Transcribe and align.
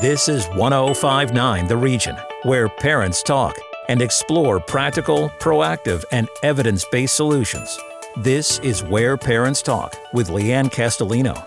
This 0.00 0.28
is 0.28 0.46
1059 0.50 1.66
The 1.66 1.76
Region, 1.76 2.16
where 2.44 2.68
parents 2.68 3.20
talk 3.20 3.58
and 3.88 4.00
explore 4.00 4.60
practical, 4.60 5.28
proactive, 5.40 6.04
and 6.12 6.28
evidence 6.44 6.84
based 6.92 7.16
solutions. 7.16 7.76
This 8.18 8.60
is 8.60 8.84
Where 8.84 9.16
Parents 9.16 9.60
Talk 9.60 9.96
with 10.12 10.28
Leanne 10.28 10.70
Castellino. 10.70 11.44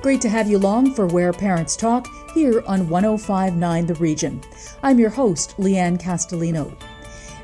Great 0.00 0.20
to 0.20 0.28
have 0.28 0.48
you 0.48 0.58
along 0.58 0.94
for 0.94 1.08
Where 1.08 1.32
Parents 1.32 1.74
Talk 1.74 2.06
here 2.32 2.62
on 2.68 2.88
1059 2.88 3.86
The 3.86 3.94
Region. 3.94 4.40
I'm 4.84 5.00
your 5.00 5.10
host, 5.10 5.56
Leanne 5.56 6.00
Castellino. 6.00 6.72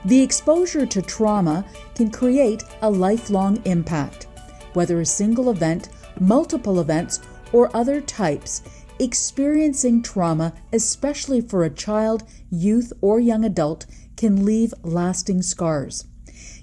The 0.05 0.23
exposure 0.23 0.87
to 0.87 1.03
trauma 1.03 1.65
can 1.97 2.13
create 2.13 2.63
a 2.83 2.89
lifelong 2.89 3.61
impact. 3.65 4.29
Whether 4.75 5.01
a 5.01 5.07
single 5.07 5.51
event, 5.51 5.89
multiple 6.21 6.79
events, 6.79 7.23
or 7.53 7.75
other 7.77 8.01
types, 8.01 8.63
experiencing 9.03 10.01
trauma, 10.01 10.55
especially 10.73 11.41
for 11.41 11.65
a 11.65 11.71
child, 11.71 12.23
youth, 12.51 12.93
or 13.01 13.19
young 13.19 13.45
adult, 13.45 13.85
can 14.17 14.45
leave 14.45 14.73
lasting 14.85 15.43
scars. 15.43 16.05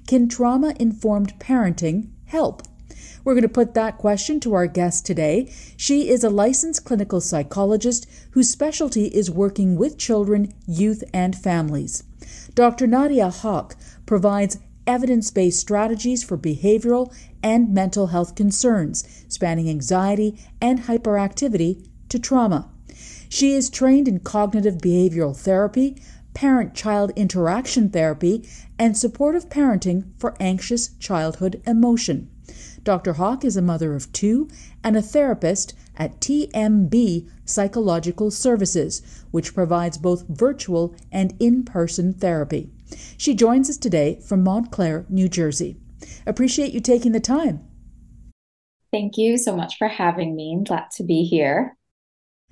Can 0.07 0.29
trauma 0.29 0.73
informed 0.79 1.37
parenting 1.37 2.11
help? 2.27 2.63
We're 3.25 3.33
going 3.33 3.43
to 3.43 3.49
put 3.49 3.73
that 3.73 3.97
question 3.97 4.39
to 4.39 4.53
our 4.53 4.67
guest 4.67 5.05
today. 5.05 5.51
She 5.75 6.09
is 6.09 6.23
a 6.23 6.29
licensed 6.29 6.85
clinical 6.85 7.19
psychologist 7.19 8.07
whose 8.31 8.49
specialty 8.49 9.07
is 9.07 9.29
working 9.29 9.75
with 9.75 9.97
children, 9.97 10.53
youth, 10.65 11.03
and 11.13 11.35
families. 11.35 12.03
Dr. 12.55 12.87
Nadia 12.87 13.27
Huq 13.27 13.75
provides 14.05 14.59
evidence 14.87 15.29
based 15.29 15.59
strategies 15.59 16.23
for 16.23 16.37
behavioral 16.37 17.13
and 17.43 17.73
mental 17.73 18.07
health 18.07 18.35
concerns, 18.35 19.03
spanning 19.27 19.69
anxiety 19.69 20.39
and 20.61 20.83
hyperactivity 20.83 21.85
to 22.09 22.19
trauma. 22.19 22.69
She 23.29 23.53
is 23.53 23.69
trained 23.69 24.07
in 24.07 24.19
cognitive 24.19 24.75
behavioral 24.77 25.37
therapy, 25.37 25.95
parent 26.33 26.73
child 26.73 27.11
interaction 27.15 27.89
therapy, 27.89 28.47
and 28.77 28.97
supportive 28.97 29.49
parenting 29.49 30.11
for 30.17 30.35
anxious 30.39 30.89
childhood 30.99 31.61
emotion. 31.65 32.29
Dr. 32.83 33.15
Huq 33.15 33.43
is 33.43 33.57
a 33.57 33.61
mother 33.61 33.93
of 33.93 34.11
two 34.13 34.47
and 34.83 34.95
a 34.95 35.01
therapist 35.01 35.73
at 35.97 36.19
TMB 36.21 37.29
Psychological 37.45 38.31
Services, 38.31 39.23
which 39.31 39.53
provides 39.53 39.97
both 39.97 40.27
virtual 40.27 40.95
and 41.11 41.35
in 41.39 41.63
person 41.63 42.13
therapy. 42.13 42.71
She 43.17 43.35
joins 43.35 43.69
us 43.69 43.77
today 43.77 44.19
from 44.25 44.43
Montclair, 44.43 45.05
New 45.09 45.27
Jersey. 45.27 45.77
Appreciate 46.25 46.73
you 46.73 46.79
taking 46.79 47.11
the 47.11 47.19
time. 47.19 47.65
Thank 48.91 49.17
you 49.17 49.37
so 49.37 49.55
much 49.55 49.77
for 49.77 49.87
having 49.87 50.35
me. 50.35 50.53
I'm 50.55 50.63
glad 50.63 50.89
to 50.91 51.03
be 51.03 51.23
here. 51.23 51.77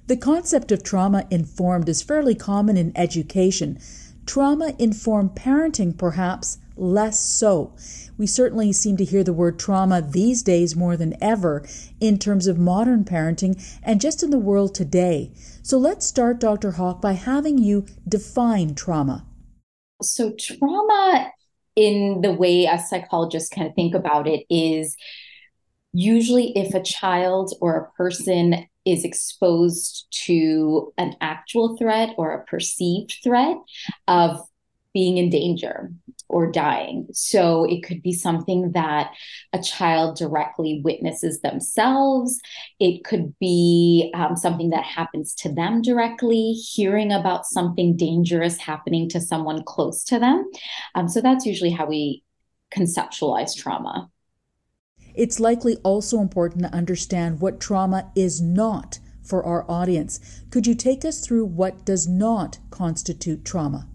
The 0.08 0.16
concept 0.16 0.72
of 0.72 0.84
trauma 0.84 1.28
informed 1.30 1.90
is 1.90 2.02
fairly 2.02 2.34
common 2.34 2.78
in 2.78 2.94
education. 2.96 3.78
Trauma 4.26 4.74
informed 4.80 5.32
parenting, 5.32 5.98
perhaps, 5.98 6.60
less 6.78 7.20
so. 7.20 7.76
We 8.18 8.26
certainly 8.26 8.72
seem 8.72 8.96
to 8.98 9.04
hear 9.04 9.26
the 9.26 9.34
word 9.34 9.60
trauma 9.60 10.02
these 10.02 10.44
days 10.44 10.78
more 10.78 10.96
than 10.96 11.22
ever 11.22 11.68
in 12.00 12.20
terms 12.20 12.48
of 12.48 12.58
modern 12.58 13.04
parenting 13.04 13.62
and 13.84 14.00
just 14.00 14.24
in 14.24 14.30
the 14.30 14.40
world 14.40 14.74
today. 14.74 15.34
So 15.62 15.78
let's 15.78 16.06
start, 16.06 16.40
Dr. 16.40 16.74
Huq, 16.74 17.02
by 17.02 17.12
having 17.12 17.58
you 17.58 17.86
define 18.08 18.76
trauma. 18.76 19.26
So, 20.02 20.34
trauma, 20.40 21.34
in 21.76 22.22
the 22.22 22.32
way 22.32 22.64
a 22.64 22.80
psychologists 22.80 23.50
kind 23.50 23.68
of 23.68 23.76
think 23.76 23.94
about 23.94 24.26
it, 24.26 24.46
is 24.50 24.96
usually 25.92 26.58
if 26.58 26.74
a 26.74 26.82
child 26.82 27.54
or 27.60 27.76
a 27.76 27.92
person 27.98 28.68
is 28.88 29.04
exposed 29.04 30.08
to 30.26 30.94
an 30.98 31.16
actual 31.20 31.76
threat 31.78 32.12
or 32.18 32.32
a 32.32 32.46
perceived 32.46 33.18
threat 33.24 33.58
of 34.08 34.40
being 34.94 35.17
in 35.17 35.30
danger 35.30 35.92
or 36.30 36.52
dying. 36.52 37.08
So 37.11 37.66
it 37.66 37.84
could 37.84 38.02
be 38.02 38.14
something 38.14 38.72
that 38.72 39.11
a 39.54 39.61
child 39.61 40.17
directly 40.17 40.82
witnesses 40.84 41.42
themselves. 41.42 42.39
It 42.80 43.04
could 43.04 43.38
be 43.39 44.11
um, 44.16 44.36
something 44.36 44.72
that 44.72 44.84
happens 44.84 45.34
to 45.36 45.54
them 45.54 45.82
directly, 45.82 46.54
hearing 46.54 47.11
about 47.11 47.45
something 47.45 47.95
dangerous 47.95 48.58
happening 48.58 49.08
to 49.10 49.22
someone 49.22 49.64
close 49.64 50.04
to 50.06 50.20
them. 50.20 50.50
Um, 50.95 51.08
so 51.08 51.22
that's 51.22 51.45
usually 51.45 51.72
how 51.72 51.86
we 51.86 52.23
conceptualize 52.76 53.56
trauma. 53.56 54.10
It's 55.17 55.39
likely 55.39 55.78
also 55.78 56.20
important 56.20 56.64
to 56.64 56.73
understand 56.73 57.42
what 57.42 57.60
trauma 57.60 58.11
is 58.16 58.39
not 58.42 59.00
for 59.23 59.44
our 59.44 59.70
audience. 59.70 60.20
Could 60.52 60.67
you 60.67 60.76
take 60.76 61.04
us 61.04 61.20
through 61.20 61.45
what 61.45 61.86
does 61.86 62.08
not 62.08 62.60
constitute 62.70 63.44
trauma? 63.44 63.88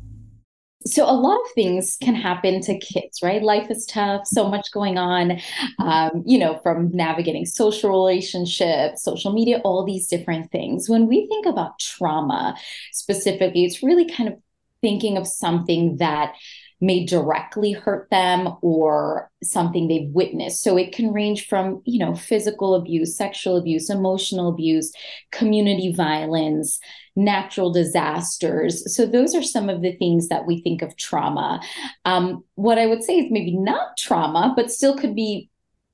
so 0.85 1.09
a 1.09 1.13
lot 1.13 1.37
of 1.41 1.47
things 1.55 1.97
can 2.03 2.15
happen 2.15 2.61
to 2.61 2.79
kids 2.79 3.23
right 3.23 3.43
life 3.43 3.71
is 3.71 3.87
tough 3.87 4.27
so 4.27 4.49
much 4.49 4.73
going 4.73 4.99
on 4.99 5.39
um, 5.79 6.23
you 6.27 6.39
know 6.39 6.59
from 6.63 6.91
navigating 6.93 7.47
social 7.47 7.91
relationships 7.91 9.03
social 9.03 9.33
media 9.33 9.61
all 9.65 9.85
these 9.85 10.09
different 10.09 10.51
things 10.51 10.89
when 10.89 11.07
we 11.07 11.27
think 11.29 11.47
about 11.47 11.79
trauma 11.79 12.57
specifically 12.93 13.65
it's 13.65 13.83
really 13.83 14.09
kind 14.09 14.29
of 14.29 14.35
thinking 14.81 15.17
of 15.17 15.27
something 15.27 15.97
that 15.99 16.35
may 16.83 17.07
directly 17.07 17.71
hurt 17.71 18.11
them 18.11 18.57
or 18.61 19.31
something 19.43 19.87
they've 19.87 20.11
witnessed. 20.11 20.63
So 20.63 20.77
it 20.77 20.93
can 20.93 21.13
range 21.13 21.47
from, 21.47 21.81
you 21.85 22.05
know, 22.05 22.17
physical 22.17 22.75
abuse, 22.75 23.17
sexual 23.17 23.57
abuse, 23.57 23.89
emotional 23.89 24.49
abuse, 24.49 24.93
community 25.31 25.93
violence, 25.93 26.81
natural 27.15 27.73
disasters. 27.73 28.95
So 28.95 29.07
those 29.07 29.33
are 29.33 29.45
some 29.45 29.69
of 29.69 29.81
the 29.81 29.93
things 29.93 30.27
that 30.29 30.45
we 30.45 30.61
think 30.61 30.83
of 30.83 30.97
trauma. 30.97 31.63
Um, 32.05 32.43
what 32.57 32.79
I 32.79 32.87
would 32.87 33.05
say 33.05 33.19
is 33.19 33.31
maybe 33.31 33.57
not 33.57 33.97
trauma, 33.97 34.53
but 34.57 34.73
still 34.73 34.99
could 34.99 35.15
be 35.15 35.51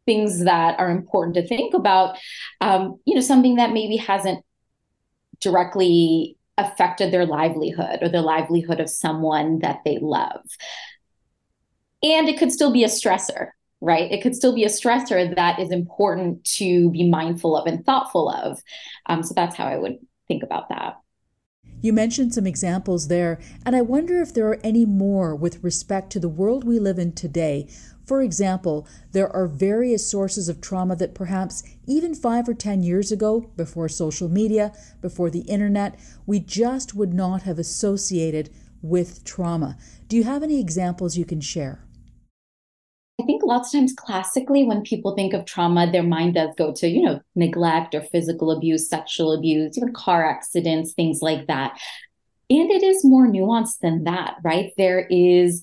things 0.06 0.44
that 0.44 0.80
are 0.80 0.90
important 0.90 1.34
to 1.34 1.46
think 1.46 1.74
about. 1.74 2.16
Um, 2.62 2.98
you 3.04 3.14
know, 3.14 3.20
something 3.20 3.56
that 3.56 3.74
maybe 3.74 3.96
hasn't 3.96 4.42
directly 5.40 6.37
affected 6.58 7.12
their 7.12 7.26
livelihood 7.26 7.98
or 8.02 8.08
the 8.08 8.22
livelihood 8.22 8.80
of 8.80 8.90
someone 8.90 9.60
that 9.60 9.80
they 9.84 9.98
love. 10.00 10.42
And 12.02 12.28
it 12.28 12.38
could 12.38 12.52
still 12.52 12.72
be 12.72 12.84
a 12.84 12.88
stressor, 12.88 13.48
right? 13.80 14.10
It 14.10 14.22
could 14.22 14.36
still 14.36 14.54
be 14.54 14.64
a 14.64 14.68
stressor 14.68 15.34
that 15.34 15.58
is 15.58 15.70
important 15.70 16.44
to 16.56 16.90
be 16.90 17.08
mindful 17.08 17.56
of 17.56 17.66
and 17.66 17.84
thoughtful 17.84 18.30
of. 18.30 18.62
Um, 19.06 19.22
so 19.22 19.34
that's 19.34 19.56
how 19.56 19.66
I 19.66 19.78
would 19.78 19.98
think 20.28 20.42
about 20.42 20.68
that. 20.68 20.98
You 21.80 21.92
mentioned 21.92 22.34
some 22.34 22.46
examples 22.46 23.08
there, 23.08 23.38
and 23.64 23.76
I 23.76 23.82
wonder 23.82 24.20
if 24.20 24.34
there 24.34 24.48
are 24.48 24.60
any 24.64 24.84
more 24.84 25.34
with 25.34 25.62
respect 25.62 26.10
to 26.12 26.20
the 26.20 26.28
world 26.28 26.64
we 26.64 26.78
live 26.78 26.98
in 26.98 27.12
today 27.12 27.68
for 28.08 28.22
example, 28.22 28.88
there 29.12 29.30
are 29.36 29.46
various 29.46 30.08
sources 30.10 30.48
of 30.48 30.62
trauma 30.62 30.96
that 30.96 31.14
perhaps 31.14 31.62
even 31.86 32.14
five 32.14 32.48
or 32.48 32.54
10 32.54 32.82
years 32.82 33.12
ago, 33.12 33.50
before 33.54 33.86
social 33.90 34.30
media, 34.30 34.72
before 35.02 35.28
the 35.28 35.40
internet, 35.40 36.00
we 36.24 36.40
just 36.40 36.94
would 36.94 37.12
not 37.12 37.42
have 37.42 37.58
associated 37.58 38.48
with 38.80 39.24
trauma. 39.24 39.76
Do 40.08 40.16
you 40.16 40.24
have 40.24 40.42
any 40.42 40.58
examples 40.58 41.18
you 41.18 41.26
can 41.26 41.42
share? 41.42 41.84
I 43.20 43.24
think 43.24 43.42
lots 43.42 43.74
of 43.74 43.80
times 43.80 43.92
classically 43.94 44.64
when 44.64 44.82
people 44.82 45.14
think 45.14 45.34
of 45.34 45.44
trauma, 45.44 45.90
their 45.90 46.04
mind 46.04 46.34
does 46.34 46.54
go 46.56 46.72
to, 46.74 46.86
you 46.86 47.02
know, 47.02 47.20
neglect 47.34 47.94
or 47.94 48.00
physical 48.00 48.52
abuse, 48.52 48.88
sexual 48.88 49.32
abuse, 49.32 49.76
even 49.76 49.92
car 49.92 50.24
accidents, 50.24 50.92
things 50.92 51.20
like 51.20 51.48
that. 51.48 51.78
And 52.48 52.70
it 52.70 52.82
is 52.82 53.04
more 53.04 53.26
nuanced 53.26 53.80
than 53.80 54.04
that, 54.04 54.36
right? 54.44 54.72
There 54.76 55.06
is 55.10 55.62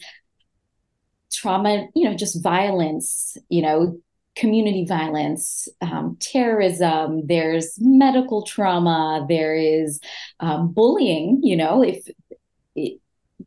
trauma, 1.31 1.87
you 1.95 2.09
know, 2.09 2.15
just 2.15 2.43
violence, 2.43 3.37
you 3.49 3.61
know, 3.61 3.99
community 4.35 4.85
violence, 4.85 5.69
um, 5.81 6.17
terrorism, 6.19 7.25
there's 7.25 7.75
medical 7.79 8.43
trauma, 8.43 9.25
there 9.29 9.55
is 9.55 10.01
um, 10.41 10.73
bullying, 10.73 11.39
you 11.41 11.55
know, 11.55 11.81
if 11.81 12.05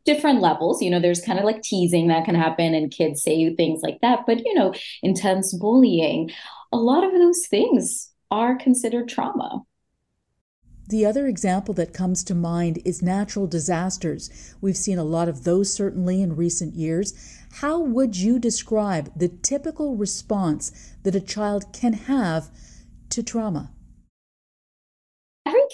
different 0.09 0.41
levels, 0.41 0.81
you 0.81 0.89
know, 0.89 0.99
there's 0.99 1.21
kind 1.21 1.37
of 1.37 1.45
like 1.45 1.61
teasing 1.61 2.07
that 2.07 2.25
can 2.25 2.33
happen 2.33 2.73
and 2.73 2.89
kids 2.91 3.21
say 3.21 3.53
things 3.53 3.81
like 3.83 3.99
that, 4.01 4.25
but, 4.25 4.39
you 4.43 4.55
know, 4.55 4.73
intense 5.03 5.53
bullying, 5.53 6.31
a 6.71 6.77
lot 6.77 7.03
of 7.03 7.11
those 7.11 7.45
things 7.45 8.11
are 8.31 8.57
considered 8.57 9.07
trauma. 9.07 9.61
The 10.87 11.05
other 11.05 11.27
example 11.27 11.75
that 11.75 11.93
comes 11.93 12.23
to 12.23 12.33
mind 12.33 12.81
is 12.83 13.03
natural 13.03 13.45
disasters. 13.45 14.55
We've 14.59 14.75
seen 14.75 14.97
a 14.97 15.03
lot 15.03 15.29
of 15.29 15.43
those 15.43 15.71
certainly 15.71 16.23
in 16.23 16.35
recent 16.35 16.73
years. 16.73 17.13
How 17.61 17.79
would 17.79 18.15
you 18.17 18.39
describe 18.39 19.11
the 19.15 19.27
typical 19.27 19.95
response 19.95 20.95
that 21.03 21.13
a 21.13 21.21
child 21.21 21.71
can 21.71 21.93
have 21.93 22.49
to 23.11 23.21
trauma? 23.21 23.69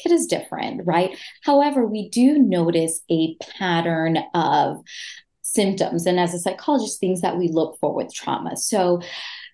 Kid 0.01 0.11
is 0.11 0.27
different, 0.27 0.81
right? 0.85 1.17
However, 1.43 1.85
we 1.85 2.09
do 2.09 2.37
notice 2.39 3.01
a 3.11 3.35
pattern 3.57 4.19
of 4.33 4.77
symptoms 5.41 6.05
and 6.05 6.19
as 6.19 6.33
a 6.33 6.39
psychologist 6.39 6.99
things 6.99 7.21
that 7.21 7.37
we 7.37 7.47
look 7.47 7.77
for 7.79 7.93
with 7.93 8.13
trauma. 8.13 8.57
So 8.57 9.01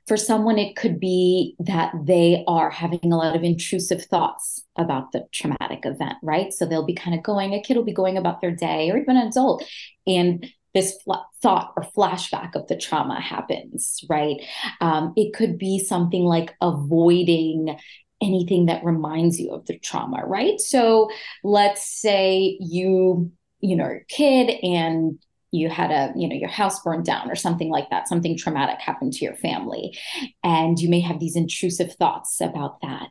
For 0.08 0.18
someone, 0.18 0.58
it 0.58 0.76
could 0.76 1.00
be 1.00 1.56
that 1.60 1.94
they 2.04 2.44
are 2.48 2.70
having 2.70 3.14
a 3.14 3.18
lot 3.18 3.36
of 3.36 3.44
intrusive 3.44 4.04
thoughts 4.06 4.64
about 4.76 5.12
the 5.12 5.26
traumatic 5.32 5.86
event, 5.86 6.16
right? 6.24 6.52
So 6.52 6.66
they'll 6.66 6.86
be 6.86 6.96
kind 6.96 7.16
of 7.16 7.24
going, 7.24 7.54
a 7.54 7.62
kid 7.62 7.78
will 7.78 7.86
be 7.86 7.94
going 7.94 8.18
about 8.18 8.42
their 8.42 8.52
day, 8.52 8.90
or 8.90 8.98
even 8.98 9.16
an 9.16 9.28
adult, 9.28 9.64
and 10.08 10.46
this 10.74 10.98
fl- 11.04 11.14
thought 11.42 11.74
or 11.78 11.84
flashback 11.96 12.56
of 12.56 12.68
the 12.68 12.78
trauma 12.78 13.22
happens, 13.22 14.04
right? 14.10 14.38
Um, 14.80 15.14
it 15.16 15.34
could 15.34 15.58
be 15.58 15.80
something 15.80 16.24
like 16.24 16.56
avoiding 16.62 17.78
anything 18.22 18.68
that 18.68 18.84
reminds 18.84 19.40
you 19.40 19.52
of 19.52 19.66
the 19.66 19.80
trauma, 19.80 20.24
right? 20.26 20.60
So 20.60 21.10
let's 21.44 21.86
say 21.86 22.58
you, 22.60 23.32
you 23.60 23.76
know, 23.76 23.86
a 23.86 24.06
kid 24.08 24.52
and 24.64 25.20
you 25.52 25.70
had 25.70 25.92
a 25.92 26.14
you 26.16 26.28
know 26.28 26.36
your 26.36 26.50
house 26.50 26.82
burned 26.82 27.06
down 27.06 27.30
or 27.30 27.36
something 27.36 27.70
like 27.70 27.90
that 27.90 28.08
something 28.08 28.38
traumatic 28.38 28.80
happened 28.80 29.14
to 29.14 29.26
your 29.26 29.36
family 29.36 29.98
and 30.44 30.80
you 30.80 30.90
may 30.90 31.02
have 31.02 31.20
these 31.20 31.36
intrusive 31.36 31.94
thoughts 31.96 32.40
about 32.42 32.80
that 32.82 33.10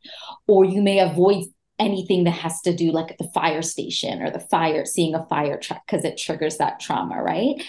or 0.49 0.65
you 0.65 0.83
may 0.83 0.99
avoid 1.01 1.45
anything 1.79 2.25
that 2.25 2.33
has 2.33 2.61
to 2.61 2.75
do 2.75 2.93
like 2.93 3.11
at 3.11 3.19
the 3.19 3.31
fire 3.33 3.63
station 3.63 4.23
or 4.23 4.31
the 4.31 4.39
fire 4.39 4.85
seeing 4.85 5.15
a 5.15 5.27
fire 5.27 5.59
truck 5.59 5.81
because 5.87 6.05
it 6.05 6.19
triggers 6.19 6.59
that 6.59 6.79
trauma 6.79 7.23
right 7.23 7.63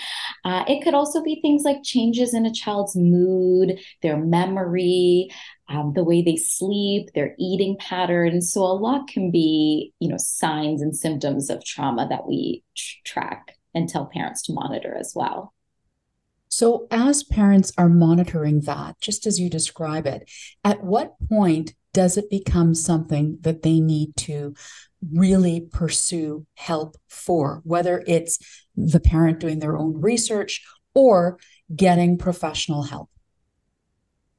uh, 0.43 0.63
it 0.67 0.83
could 0.83 0.93
also 0.93 1.23
be 1.23 1.39
things 1.41 1.63
like 1.63 1.81
changes 1.83 2.33
in 2.33 2.45
a 2.45 2.53
child's 2.53 2.95
mood 2.95 3.79
their 4.01 4.17
memory 4.17 5.29
um, 5.71 5.93
the 5.93 6.03
way 6.03 6.21
they 6.21 6.35
sleep 6.35 7.09
their 7.13 7.35
eating 7.39 7.77
patterns. 7.79 8.51
So 8.51 8.61
a 8.61 8.73
lot 8.73 9.07
can 9.07 9.31
be 9.31 9.93
you 9.99 10.09
know 10.09 10.17
signs 10.17 10.81
and 10.81 10.95
symptoms 10.95 11.49
of 11.49 11.63
trauma 11.63 12.07
that 12.09 12.27
we 12.27 12.63
tr- 12.75 12.97
track 13.05 13.57
and 13.73 13.87
tell 13.87 14.05
parents 14.05 14.41
to 14.43 14.53
monitor 14.53 14.95
as 14.99 15.13
well. 15.15 15.53
So, 16.49 16.87
as 16.91 17.23
parents 17.23 17.71
are 17.77 17.87
monitoring 17.87 18.61
that, 18.61 18.99
just 18.99 19.25
as 19.25 19.39
you 19.39 19.49
describe 19.49 20.05
it, 20.05 20.29
at 20.65 20.83
what 20.83 21.15
point 21.29 21.73
does 21.93 22.17
it 22.17 22.29
become 22.29 22.75
something 22.75 23.37
that 23.41 23.61
they 23.61 23.79
need 23.79 24.15
to 24.17 24.53
really 25.13 25.61
pursue 25.71 26.45
help 26.55 26.97
for, 27.07 27.61
whether 27.63 28.03
it's 28.05 28.37
the 28.75 28.99
parent 28.99 29.39
doing 29.39 29.59
their 29.59 29.77
own 29.77 30.01
research 30.01 30.61
or 30.93 31.39
getting 31.73 32.17
professional 32.17 32.83
help? 32.83 33.09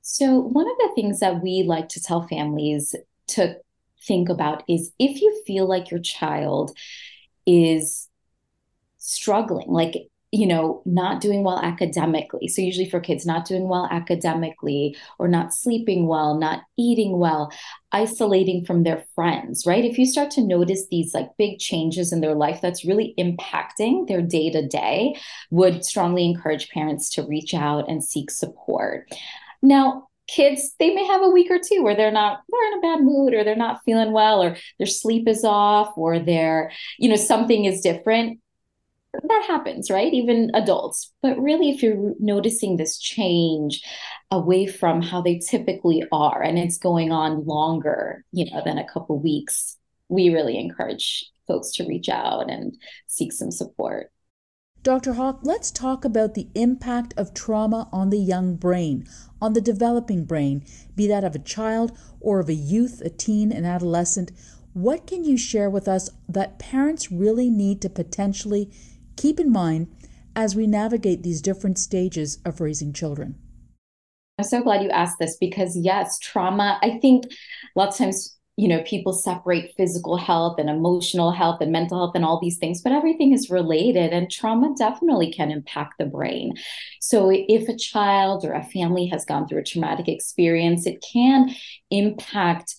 So, 0.02 0.38
one 0.38 0.66
of 0.66 0.76
the 0.78 0.92
things 0.94 1.20
that 1.20 1.42
we 1.42 1.62
like 1.62 1.88
to 1.90 2.02
tell 2.02 2.22
families 2.26 2.94
to 3.28 3.56
think 4.04 4.28
about 4.28 4.64
is 4.68 4.92
if 4.98 5.20
you 5.20 5.42
feel 5.46 5.66
like 5.66 5.90
your 5.90 6.00
child 6.00 6.76
is 7.46 8.08
struggling, 8.98 9.68
like 9.68 10.08
you 10.34 10.46
know, 10.46 10.80
not 10.86 11.20
doing 11.20 11.44
well 11.44 11.58
academically. 11.58 12.48
So, 12.48 12.62
usually 12.62 12.88
for 12.88 13.00
kids, 13.00 13.26
not 13.26 13.44
doing 13.44 13.68
well 13.68 13.86
academically 13.90 14.96
or 15.18 15.28
not 15.28 15.54
sleeping 15.54 16.06
well, 16.06 16.38
not 16.38 16.62
eating 16.78 17.18
well, 17.18 17.52
isolating 17.92 18.64
from 18.64 18.82
their 18.82 19.04
friends, 19.14 19.66
right? 19.66 19.84
If 19.84 19.98
you 19.98 20.06
start 20.06 20.30
to 20.32 20.42
notice 20.42 20.88
these 20.88 21.12
like 21.14 21.28
big 21.36 21.58
changes 21.58 22.12
in 22.12 22.22
their 22.22 22.34
life 22.34 22.60
that's 22.62 22.84
really 22.84 23.14
impacting 23.18 24.08
their 24.08 24.22
day 24.22 24.50
to 24.50 24.66
day, 24.66 25.14
would 25.50 25.84
strongly 25.84 26.24
encourage 26.24 26.70
parents 26.70 27.10
to 27.10 27.22
reach 27.22 27.52
out 27.52 27.88
and 27.88 28.02
seek 28.02 28.30
support. 28.30 29.08
Now, 29.62 30.08
kids 30.28 30.74
they 30.78 30.94
may 30.94 31.04
have 31.04 31.20
a 31.20 31.30
week 31.30 31.50
or 31.50 31.58
two 31.58 31.82
where 31.82 31.96
they're 31.96 32.12
not 32.12 32.40
they're 32.48 32.72
in 32.72 32.78
a 32.78 32.80
bad 32.80 33.00
mood 33.02 33.34
or 33.34 33.42
they're 33.44 33.56
not 33.56 33.80
feeling 33.84 34.12
well 34.12 34.42
or 34.42 34.56
their 34.78 34.86
sleep 34.86 35.28
is 35.28 35.44
off 35.44 35.92
or 35.96 36.20
they're 36.20 36.70
you 36.98 37.08
know 37.08 37.16
something 37.16 37.64
is 37.64 37.80
different 37.80 38.38
that 39.12 39.44
happens, 39.46 39.90
right? 39.90 40.12
Even 40.12 40.50
adults. 40.54 41.12
But 41.22 41.38
really, 41.38 41.70
if 41.70 41.82
you're 41.82 42.14
noticing 42.18 42.76
this 42.76 42.98
change 42.98 43.82
away 44.30 44.66
from 44.66 45.02
how 45.02 45.20
they 45.20 45.38
typically 45.38 46.02
are, 46.12 46.42
and 46.42 46.58
it's 46.58 46.78
going 46.78 47.12
on 47.12 47.44
longer, 47.44 48.24
you 48.32 48.50
know, 48.50 48.62
than 48.64 48.78
a 48.78 48.88
couple 48.88 49.18
weeks, 49.18 49.76
we 50.08 50.30
really 50.30 50.58
encourage 50.58 51.30
folks 51.46 51.72
to 51.72 51.86
reach 51.86 52.08
out 52.08 52.50
and 52.50 52.74
seek 53.06 53.32
some 53.32 53.50
support. 53.50 54.10
Dr. 54.82 55.12
Huq, 55.12 55.38
let's 55.42 55.70
talk 55.70 56.04
about 56.04 56.34
the 56.34 56.48
impact 56.56 57.14
of 57.16 57.32
trauma 57.32 57.88
on 57.92 58.10
the 58.10 58.18
young 58.18 58.56
brain, 58.56 59.06
on 59.40 59.52
the 59.52 59.60
developing 59.60 60.24
brain, 60.24 60.64
be 60.96 61.06
that 61.06 61.22
of 61.22 61.36
a 61.36 61.38
child 61.38 61.96
or 62.18 62.40
of 62.40 62.48
a 62.48 62.54
youth, 62.54 63.00
a 63.00 63.08
teen, 63.08 63.52
an 63.52 63.64
adolescent. 63.64 64.32
What 64.72 65.06
can 65.06 65.22
you 65.22 65.36
share 65.36 65.70
with 65.70 65.86
us 65.86 66.10
that 66.28 66.58
parents 66.58 67.12
really 67.12 67.48
need 67.48 67.80
to 67.82 67.88
potentially 67.88 68.72
keep 69.16 69.38
in 69.38 69.52
mind 69.52 69.86
as 70.34 70.56
we 70.56 70.66
navigate 70.66 71.22
these 71.22 71.42
different 71.42 71.78
stages 71.78 72.38
of 72.44 72.60
raising 72.60 72.92
children? 72.92 73.36
I'm 74.40 74.44
so 74.44 74.62
glad 74.62 74.82
you 74.82 74.90
asked 74.90 75.20
this 75.20 75.36
because, 75.36 75.76
yes, 75.76 76.18
trauma, 76.18 76.80
I 76.82 76.98
think 76.98 77.26
lots 77.76 78.00
of 78.00 78.06
times 78.06 78.36
you 78.62 78.68
know 78.68 78.80
people 78.84 79.12
separate 79.12 79.74
physical 79.76 80.16
health 80.16 80.56
and 80.60 80.70
emotional 80.70 81.32
health 81.32 81.60
and 81.60 81.72
mental 81.72 81.98
health 81.98 82.14
and 82.14 82.24
all 82.24 82.38
these 82.40 82.58
things 82.58 82.80
but 82.80 82.92
everything 82.92 83.32
is 83.32 83.50
related 83.50 84.12
and 84.12 84.30
trauma 84.30 84.72
definitely 84.78 85.32
can 85.32 85.50
impact 85.50 85.94
the 85.98 86.06
brain 86.06 86.54
so 87.00 87.28
if 87.32 87.68
a 87.68 87.76
child 87.76 88.44
or 88.44 88.52
a 88.52 88.62
family 88.62 89.06
has 89.06 89.24
gone 89.24 89.48
through 89.48 89.58
a 89.58 89.64
traumatic 89.64 90.06
experience 90.06 90.86
it 90.86 91.04
can 91.12 91.50
impact 91.90 92.76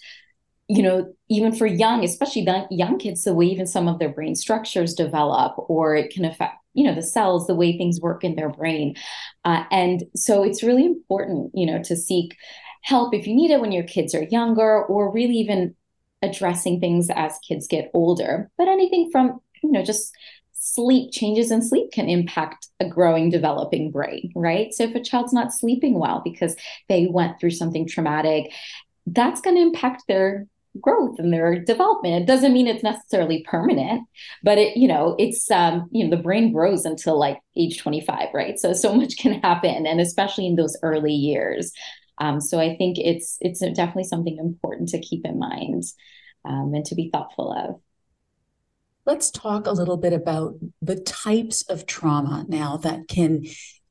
you 0.70 0.82
know, 0.82 1.14
even 1.30 1.54
for 1.54 1.68
young, 1.68 2.06
especially 2.06 2.46
the 2.46 2.66
young 2.72 2.98
kids, 2.98 3.26
the 3.26 3.34
way 3.34 3.46
even 3.46 3.68
some 3.68 3.90
of 3.90 4.00
their 4.00 4.14
brain 4.14 4.34
structures 4.34 4.94
develop, 4.94 5.54
or 5.58 5.94
it 5.94 6.12
can 6.12 6.24
affect, 6.24 6.56
you 6.74 6.86
know, 6.86 6.96
the 6.96 7.02
cells, 7.02 7.48
the 7.48 7.54
way 7.54 7.78
things 7.78 8.00
work 8.00 8.24
in 8.24 8.36
their 8.36 8.50
brain. 8.50 8.96
Uh, 9.44 9.66
and 9.72 10.04
so 10.16 10.42
it's 10.42 10.64
really 10.64 10.86
important, 10.86 11.52
you 11.54 11.66
know, 11.66 11.84
to 11.84 11.98
seek 11.98 12.38
help 12.84 13.14
if 13.14 13.28
you 13.28 13.36
need 13.36 13.52
it 13.52 13.60
when 13.60 13.72
your 13.72 13.84
kids 13.84 14.14
are 14.14 14.24
younger, 14.24 14.84
or 14.86 15.12
really 15.12 15.36
even 15.36 15.76
addressing 16.22 16.80
things 16.80 17.10
as 17.10 17.40
kids 17.48 17.68
get 17.68 17.92
older. 17.94 18.50
But 18.58 18.68
anything 18.68 19.10
from, 19.12 19.42
you 19.62 19.72
know, 19.72 19.84
just 19.84 20.14
sleep 20.54 21.12
changes 21.12 21.52
in 21.52 21.62
sleep 21.62 21.92
can 21.92 22.08
impact 22.08 22.68
a 22.80 22.88
growing 22.88 23.30
developing 23.30 23.92
brain 23.92 24.32
right 24.34 24.74
so 24.74 24.86
if 24.86 24.96
a 24.96 25.04
child's 25.04 25.34
not 25.34 25.52
sleeping 25.52 26.00
well 26.00 26.22
because 26.24 26.56
they 26.88 27.06
went 27.06 27.38
through 27.38 27.52
something 27.52 27.86
traumatic 27.86 28.50
that's 29.08 29.42
going 29.42 29.58
to 29.58 29.62
impact 29.62 30.04
their 30.08 30.48
growth 30.82 31.20
and 31.20 31.32
their 31.32 31.60
development. 31.60 32.24
It 32.24 32.26
doesn't 32.26 32.54
mean 32.54 32.68
it's 32.68 32.84
necessarily 32.84 33.44
permanent, 33.48 34.08
but 34.42 34.58
it, 34.58 34.76
you 34.76 34.88
know, 34.88 35.16
it's 35.20 35.50
um, 35.52 35.88
you 35.92 36.04
know, 36.04 36.16
the 36.16 36.22
brain 36.22 36.52
grows 36.52 36.86
until 36.86 37.18
like 37.18 37.40
age 37.56 37.80
25, 37.80 38.30
right? 38.34 38.60
So 38.60 38.74
so 38.74 38.94
much 38.94 39.18
can 39.18 39.40
happen, 39.42 39.86
and 39.86 40.02
especially 40.02 40.48
in 40.48 40.56
those 40.56 40.78
early 40.82 41.14
years. 41.14 41.72
Um, 42.18 42.40
so 42.40 42.60
I 42.60 42.76
think 42.78 42.98
it's 43.00 43.38
it's 43.42 43.60
definitely 43.60 44.04
something 44.04 44.38
important 44.38 44.90
to 44.90 45.00
keep 45.00 45.26
in 45.26 45.40
mind 45.40 45.84
um, 46.46 46.72
and 46.74 46.86
to 46.86 46.96
be 46.96 47.10
thoughtful 47.12 47.52
of. 47.52 47.82
Let's 49.06 49.32
talk 49.32 49.68
a 49.68 49.72
little 49.72 49.98
bit 49.98 50.14
about 50.14 50.56
the 50.82 50.96
types 50.96 51.62
of 51.64 51.86
trauma 51.86 52.46
now 52.48 52.78
that 52.78 53.08
can 53.08 53.46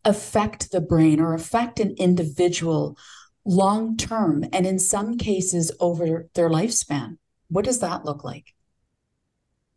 affect 0.05 0.73
the 0.73 0.81
brain 0.81 1.21
or 1.21 1.35
affect 1.35 1.81
an 1.81 1.95
individual 1.99 2.97
long 3.45 3.97
term 3.97 4.45
and 4.53 4.67
in 4.67 4.79
some 4.79 5.19
cases 5.19 5.73
over 5.81 6.29
their 6.35 6.49
lifespan. 6.49 7.19
What 7.49 7.65
does 7.65 7.81
that 7.81 8.05
look 8.05 8.25
like? 8.25 8.55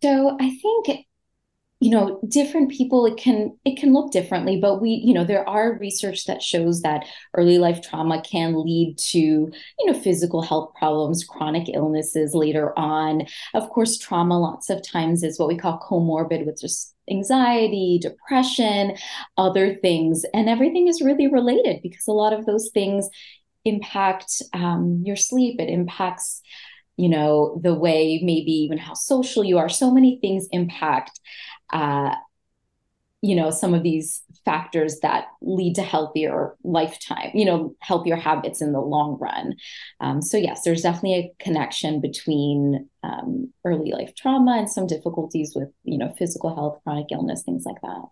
So 0.02 0.38
I 0.40 0.50
think 0.50 1.06
you 1.86 1.92
know 1.92 2.20
different 2.28 2.72
people 2.72 3.06
it 3.06 3.16
can 3.16 3.56
it 3.64 3.78
can 3.78 3.94
look 3.94 4.12
differently 4.12 4.60
but 4.60 4.82
we 4.82 4.90
you 5.06 5.14
know 5.14 5.24
there 5.24 5.48
are 5.48 5.78
research 5.78 6.26
that 6.26 6.42
shows 6.42 6.82
that 6.82 7.06
early 7.36 7.60
life 7.60 7.80
trauma 7.80 8.20
can 8.24 8.64
lead 8.66 8.98
to 8.98 9.20
you 9.20 9.86
know 9.86 9.94
physical 9.94 10.42
health 10.42 10.74
problems 10.74 11.24
chronic 11.24 11.70
illnesses 11.70 12.34
later 12.34 12.78
on. 12.78 13.28
Of 13.54 13.70
course 13.70 14.00
trauma 14.00 14.40
lots 14.40 14.72
of 14.72 14.82
times 14.82 15.22
is 15.22 15.38
what 15.38 15.48
we 15.48 15.58
call 15.58 15.80
comorbid 15.80 16.46
with 16.46 16.60
just 16.60 16.96
anxiety 17.10 18.00
depression 18.02 18.96
other 19.38 19.76
things. 19.76 20.26
And 20.34 20.50
everything 20.50 20.88
is 20.88 21.04
really 21.04 21.28
related 21.28 21.82
because 21.84 22.08
a 22.08 22.14
lot 22.14 22.34
of 22.34 22.48
those 22.48 22.72
things 22.74 23.08
impact 23.64 24.42
um, 24.54 25.04
your 25.06 25.16
sleep. 25.16 25.60
It 25.60 25.70
impacts 25.70 26.42
you 26.98 27.10
know 27.10 27.60
the 27.62 27.74
way 27.74 28.22
maybe 28.24 28.52
even 28.52 28.78
how 28.78 28.94
social 28.94 29.44
you 29.44 29.58
are. 29.58 29.70
So 29.70 29.92
many 29.92 30.18
things 30.22 30.48
impact 30.52 31.20
uh, 31.76 32.16
you 33.22 33.36
know 33.36 33.50
some 33.50 33.74
of 33.74 33.84
these 33.84 34.22
factors 34.44 35.00
that 35.02 35.26
lead 35.42 35.76
to 35.76 35.82
healthier 35.82 36.56
lifetime 36.64 37.32
you 37.34 37.44
know 37.44 37.76
healthier 37.82 38.16
habits 38.16 38.62
in 38.62 38.72
the 38.72 38.80
long 38.80 39.18
run 39.20 39.56
um, 40.00 40.22
so 40.22 40.38
yes 40.38 40.62
there's 40.64 40.84
definitely 40.84 41.16
a 41.16 41.44
connection 41.44 42.00
between 42.00 42.88
um, 43.04 43.52
early 43.66 43.92
life 43.92 44.14
trauma 44.16 44.58
and 44.58 44.70
some 44.70 44.86
difficulties 44.86 45.54
with 45.56 45.70
you 45.84 45.98
know 45.98 46.14
physical 46.18 46.56
health 46.56 46.80
chronic 46.84 47.08
illness 47.12 47.44
things 47.44 47.66
like 47.66 47.82
that 47.82 48.04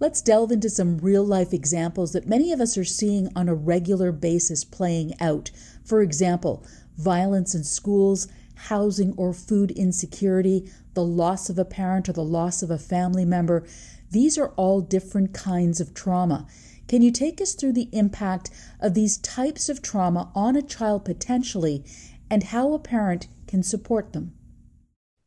Let's 0.00 0.22
delve 0.22 0.52
into 0.52 0.70
some 0.70 0.98
real 0.98 1.24
life 1.24 1.52
examples 1.52 2.12
that 2.12 2.28
many 2.28 2.52
of 2.52 2.60
us 2.60 2.78
are 2.78 2.84
seeing 2.84 3.30
on 3.34 3.48
a 3.48 3.54
regular 3.56 4.12
basis 4.12 4.62
playing 4.62 5.14
out. 5.20 5.50
For 5.84 6.02
example, 6.02 6.64
violence 6.96 7.52
in 7.52 7.64
schools, 7.64 8.28
housing 8.58 9.14
or 9.16 9.32
food 9.32 9.70
insecurity, 9.70 10.70
the 10.94 11.04
loss 11.04 11.48
of 11.48 11.58
a 11.58 11.64
parent 11.64 12.08
or 12.08 12.12
the 12.12 12.22
loss 12.22 12.62
of 12.62 12.70
a 12.70 12.78
family 12.78 13.24
member. 13.24 13.66
These 14.10 14.36
are 14.38 14.50
all 14.56 14.80
different 14.80 15.32
kinds 15.34 15.80
of 15.80 15.94
trauma. 15.94 16.46
Can 16.88 17.02
you 17.02 17.10
take 17.10 17.40
us 17.40 17.54
through 17.54 17.74
the 17.74 17.88
impact 17.92 18.50
of 18.80 18.94
these 18.94 19.18
types 19.18 19.68
of 19.68 19.82
trauma 19.82 20.30
on 20.34 20.56
a 20.56 20.62
child 20.62 21.04
potentially 21.04 21.84
and 22.30 22.44
how 22.44 22.72
a 22.72 22.78
parent 22.78 23.28
can 23.46 23.62
support 23.62 24.12
them? 24.12 24.32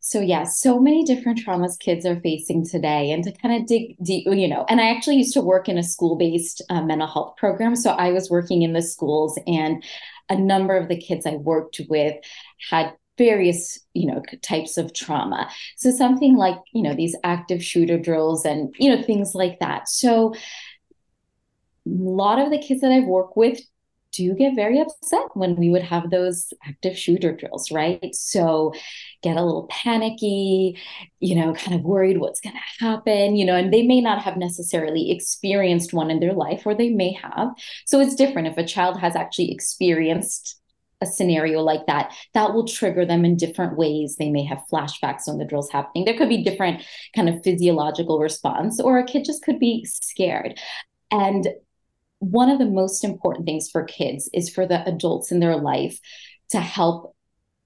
So 0.03 0.19
yeah, 0.19 0.45
so 0.45 0.79
many 0.79 1.05
different 1.05 1.39
traumas 1.45 1.77
kids 1.79 2.07
are 2.07 2.19
facing 2.21 2.65
today, 2.65 3.11
and 3.11 3.23
to 3.23 3.31
kind 3.31 3.61
of 3.61 3.67
dig 3.67 3.95
deep, 4.03 4.25
you 4.25 4.47
know. 4.47 4.65
And 4.67 4.81
I 4.81 4.89
actually 4.89 5.17
used 5.17 5.35
to 5.35 5.41
work 5.41 5.69
in 5.69 5.77
a 5.77 5.83
school-based 5.83 6.63
uh, 6.71 6.81
mental 6.81 7.07
health 7.07 7.35
program, 7.37 7.75
so 7.75 7.91
I 7.91 8.11
was 8.11 8.27
working 8.27 8.63
in 8.63 8.73
the 8.73 8.81
schools, 8.81 9.39
and 9.45 9.83
a 10.27 10.35
number 10.35 10.75
of 10.75 10.87
the 10.87 10.97
kids 10.97 11.27
I 11.27 11.35
worked 11.35 11.81
with 11.87 12.15
had 12.71 12.93
various 13.21 13.79
you 13.93 14.07
know 14.07 14.21
types 14.41 14.77
of 14.77 14.93
trauma 14.93 15.49
so 15.77 15.91
something 15.91 16.35
like 16.35 16.57
you 16.73 16.81
know 16.81 16.95
these 16.95 17.15
active 17.23 17.63
shooter 17.63 17.99
drills 17.99 18.45
and 18.45 18.73
you 18.79 18.89
know 18.89 19.01
things 19.03 19.35
like 19.35 19.59
that 19.59 19.87
so 19.87 20.33
a 20.33 20.39
lot 21.85 22.39
of 22.39 22.49
the 22.49 22.57
kids 22.57 22.81
that 22.81 22.91
i've 22.91 23.05
worked 23.05 23.37
with 23.37 23.59
do 24.11 24.33
get 24.35 24.55
very 24.55 24.79
upset 24.79 25.27
when 25.33 25.55
we 25.55 25.69
would 25.69 25.81
have 25.81 26.09
those 26.09 26.53
active 26.65 26.97
shooter 26.97 27.35
drills, 27.35 27.71
right? 27.71 28.13
So 28.13 28.73
get 29.23 29.37
a 29.37 29.43
little 29.43 29.67
panicky, 29.69 30.77
you 31.19 31.35
know, 31.35 31.53
kind 31.53 31.75
of 31.75 31.83
worried 31.83 32.19
what's 32.19 32.41
going 32.41 32.55
to 32.55 32.85
happen, 32.85 33.35
you 33.35 33.45
know, 33.45 33.55
and 33.55 33.73
they 33.73 33.83
may 33.83 34.01
not 34.01 34.21
have 34.21 34.37
necessarily 34.37 35.11
experienced 35.11 35.93
one 35.93 36.11
in 36.11 36.19
their 36.19 36.33
life, 36.33 36.63
or 36.65 36.75
they 36.75 36.89
may 36.89 37.13
have. 37.13 37.49
So 37.85 37.99
it's 37.99 38.15
different 38.15 38.47
if 38.47 38.57
a 38.57 38.65
child 38.65 38.99
has 38.99 39.15
actually 39.15 39.51
experienced 39.51 40.60
a 41.01 41.05
scenario 41.05 41.61
like 41.61 41.85
that 41.87 42.13
that 42.33 42.53
will 42.53 42.67
trigger 42.67 43.05
them 43.05 43.25
in 43.25 43.35
different 43.35 43.77
ways. 43.77 44.15
They 44.17 44.29
may 44.29 44.43
have 44.45 44.63
flashbacks 44.71 45.27
when 45.27 45.37
the 45.37 45.45
drill's 45.45 45.71
happening. 45.71 46.05
There 46.05 46.17
could 46.17 46.29
be 46.29 46.43
different 46.43 46.83
kind 47.15 47.27
of 47.27 47.43
physiological 47.43 48.19
response 48.19 48.79
or 48.79 48.99
a 48.99 49.05
kid 49.05 49.25
just 49.25 49.43
could 49.43 49.59
be 49.59 49.85
scared. 49.85 50.59
And 51.09 51.47
one 52.19 52.49
of 52.49 52.59
the 52.59 52.65
most 52.65 53.03
important 53.03 53.45
things 53.45 53.69
for 53.69 53.83
kids 53.83 54.29
is 54.33 54.49
for 54.49 54.67
the 54.67 54.87
adults 54.87 55.31
in 55.31 55.39
their 55.39 55.57
life 55.57 55.99
to 56.51 56.59
help 56.59 57.15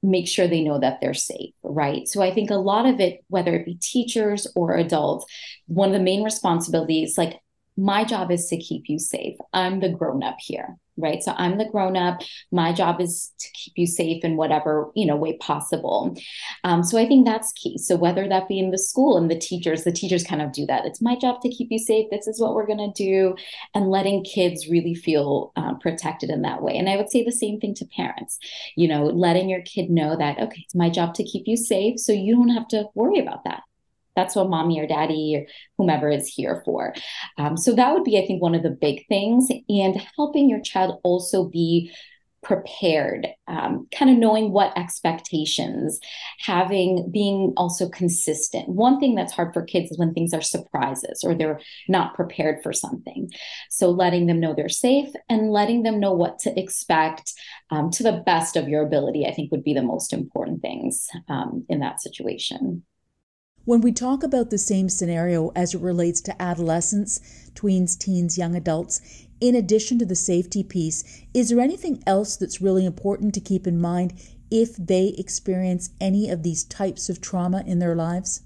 make 0.01 0.27
sure 0.27 0.48
they 0.48 0.63
know 0.63 0.80
that 0.80 1.00
they're 1.01 1.13
safe, 1.13 1.54
right? 1.63 2.08
So 2.08 2.22
I 2.22 2.34
think 2.34 2.50
a 2.50 2.56
lot 2.56 2.86
of 2.86 3.00
it, 3.00 3.22
whether 3.27 3.54
it 3.56 3.65
be 3.65 3.75
teachers 3.75 4.48
or 4.56 4.75
adults, 4.75 5.25
one 5.68 5.89
of 5.89 5.94
the 5.94 6.04
main 6.04 6.24
responsibilities, 6.24 7.18
like 7.18 7.39
my 7.77 8.03
job 8.03 8.32
is 8.32 8.48
to 8.48 8.58
keep 8.58 8.84
you 8.88 9.00
safe. 9.00 9.38
I'm 9.53 9.79
the 9.79 9.89
grown 9.89 10.24
up 10.24 10.38
here 10.39 10.77
right? 10.98 11.22
So 11.22 11.34
i'm 11.38 11.58
the 11.58 11.65
grown 11.65 11.98
up. 11.98 12.22
My 12.51 12.72
job 12.72 13.01
is 13.01 13.34
to 13.39 13.48
keep 13.53 13.74
you 13.75 13.88
safe 13.88 14.24
in 14.24 14.38
whatever 14.38 14.91
you 14.96 15.05
know 15.05 15.15
way 15.15 15.38
possible. 15.38 16.15
Um, 16.63 16.84
so 16.84 16.98
i 16.98 17.08
think 17.08 17.25
that's 17.25 17.51
key. 17.53 17.77
So 17.77 17.96
whether 17.96 18.27
that 18.27 18.48
be 18.48 18.60
in 18.60 18.72
the 18.72 18.77
school 18.77 19.17
and 19.17 19.29
the 19.29 19.38
teachers 19.38 19.84
the 19.84 19.91
teachers 19.91 20.24
kind 20.24 20.41
of 20.41 20.51
do 20.51 20.65
that. 20.67 20.86
It's 20.86 21.01
my 21.01 21.15
job 21.17 21.41
to 21.41 21.50
keep 21.50 21.70
you 21.72 21.79
safe. 21.79 22.08
This 22.12 22.27
is 22.27 22.39
what 22.39 22.53
we're 22.53 22.65
to 22.65 22.91
do 22.96 23.36
and 23.74 23.89
letting 23.89 24.24
kids 24.24 24.67
really 24.67 24.96
feel 24.96 25.51
um, 25.55 25.79
protected 25.79 26.29
in 26.29 26.41
that 26.44 26.62
way. 26.62 26.77
And 26.77 26.89
i 26.89 26.98
would 26.98 27.12
say 27.12 27.24
the 27.24 27.32
same 27.32 27.60
thing 27.60 27.75
to 27.75 27.86
parents. 27.96 28.38
You 28.75 28.88
know 28.88 29.05
letting 29.05 29.50
your 29.50 29.62
kid 29.62 29.89
know 29.89 30.15
that 30.17 30.39
okay 30.39 30.62
it's 30.63 30.75
my 30.75 30.89
job 30.89 31.13
to 31.15 31.24
keep 31.24 31.48
you 31.48 31.58
safe 31.58 32.00
so 32.00 32.12
you 32.12 32.36
don't 32.36 32.50
have 32.50 32.67
to 32.70 32.86
worry 32.96 33.20
about 33.20 33.44
that 33.46 33.62
that's 34.16 34.36
what 34.36 34.50
mommy 34.50 34.80
or 34.80 34.88
daddy 34.88 35.36
or 35.36 35.46
whomever 35.78 36.10
is 36.10 36.28
here 36.28 36.62
for. 36.66 36.94
Um, 37.38 37.58
so 37.58 37.74
that 37.74 37.94
would 37.94 38.04
be, 38.04 38.18
I 38.18 38.26
think, 38.26 38.42
one 38.42 38.56
of 38.56 38.64
the 38.64 38.70
big 38.70 39.08
things. 39.08 39.50
And 39.70 40.02
helping 40.16 40.50
your 40.50 40.62
child 40.62 41.00
also 41.04 41.46
be 41.46 41.92
prepared, 42.46 43.28
um, 43.48 43.88
kind 43.92 44.12
of 44.12 44.18
knowing 44.18 44.52
what 44.52 44.78
expectations, 44.78 46.00
having 46.40 47.10
being 47.12 47.54
also 47.58 47.90
consistent. 47.90 48.70
One 48.70 49.00
thing 49.00 49.16
that's 49.16 49.34
hard 49.34 49.52
for 49.52 49.64
kids 49.64 49.90
is 49.90 49.98
when 49.98 50.14
things 50.14 50.32
are 50.32 50.44
surprises 50.44 51.24
or 51.26 51.34
they're 51.34 51.60
not 51.90 52.14
prepared 52.14 52.62
for 52.62 52.72
something. 52.72 53.32
So 53.72 53.90
letting 53.90 54.28
them 54.28 54.40
know 54.40 54.54
they're 54.54 54.70
safe 54.70 55.10
and 55.28 55.52
letting 55.52 55.82
them 55.82 56.00
know 56.00 56.14
what 56.14 56.38
to 56.40 56.58
expect 56.58 57.34
um, 57.72 57.90
to 57.92 58.04
the 58.04 58.24
best 58.26 58.56
of 58.56 58.70
your 58.70 58.86
ability, 58.86 59.26
I 59.26 59.34
think 59.34 59.52
would 59.52 59.64
be 59.64 59.74
the 59.74 59.82
most 59.82 60.14
important 60.14 60.62
things 60.62 61.08
um, 61.28 61.66
in 61.68 61.80
that 61.80 62.00
situation. 62.00 62.84
When 63.66 63.82
we 63.82 63.92
talk 63.92 64.22
about 64.22 64.52
the 64.52 64.60
same 64.60 64.90
scenario 64.90 65.52
as 65.56 65.74
it 65.74 65.82
relates 65.82 66.22
to 66.22 66.40
adolescents, 66.40 67.20
tweens, 67.56 67.98
teens, 67.98 68.38
young 68.38 68.56
adults, 68.56 69.02
in 69.42 69.56
addition 69.56 69.98
to 69.98 70.06
the 70.06 70.16
safety 70.16 70.64
piece, 70.64 71.04
is 71.34 71.50
there 71.50 71.60
anything 71.60 72.04
else 72.06 72.38
that's 72.38 72.62
really 72.62 72.86
important 72.86 73.34
to 73.34 73.40
keep 73.40 73.66
in 73.66 73.82
mind 73.82 74.14
if 74.52 74.76
they 74.76 75.16
experience 75.18 75.90
any 76.00 76.30
of 76.30 76.44
these 76.44 76.64
types 76.64 77.10
of 77.10 77.22
trauma 77.22 77.64
in 77.66 77.80
their 77.80 77.96
lives? 77.96 78.44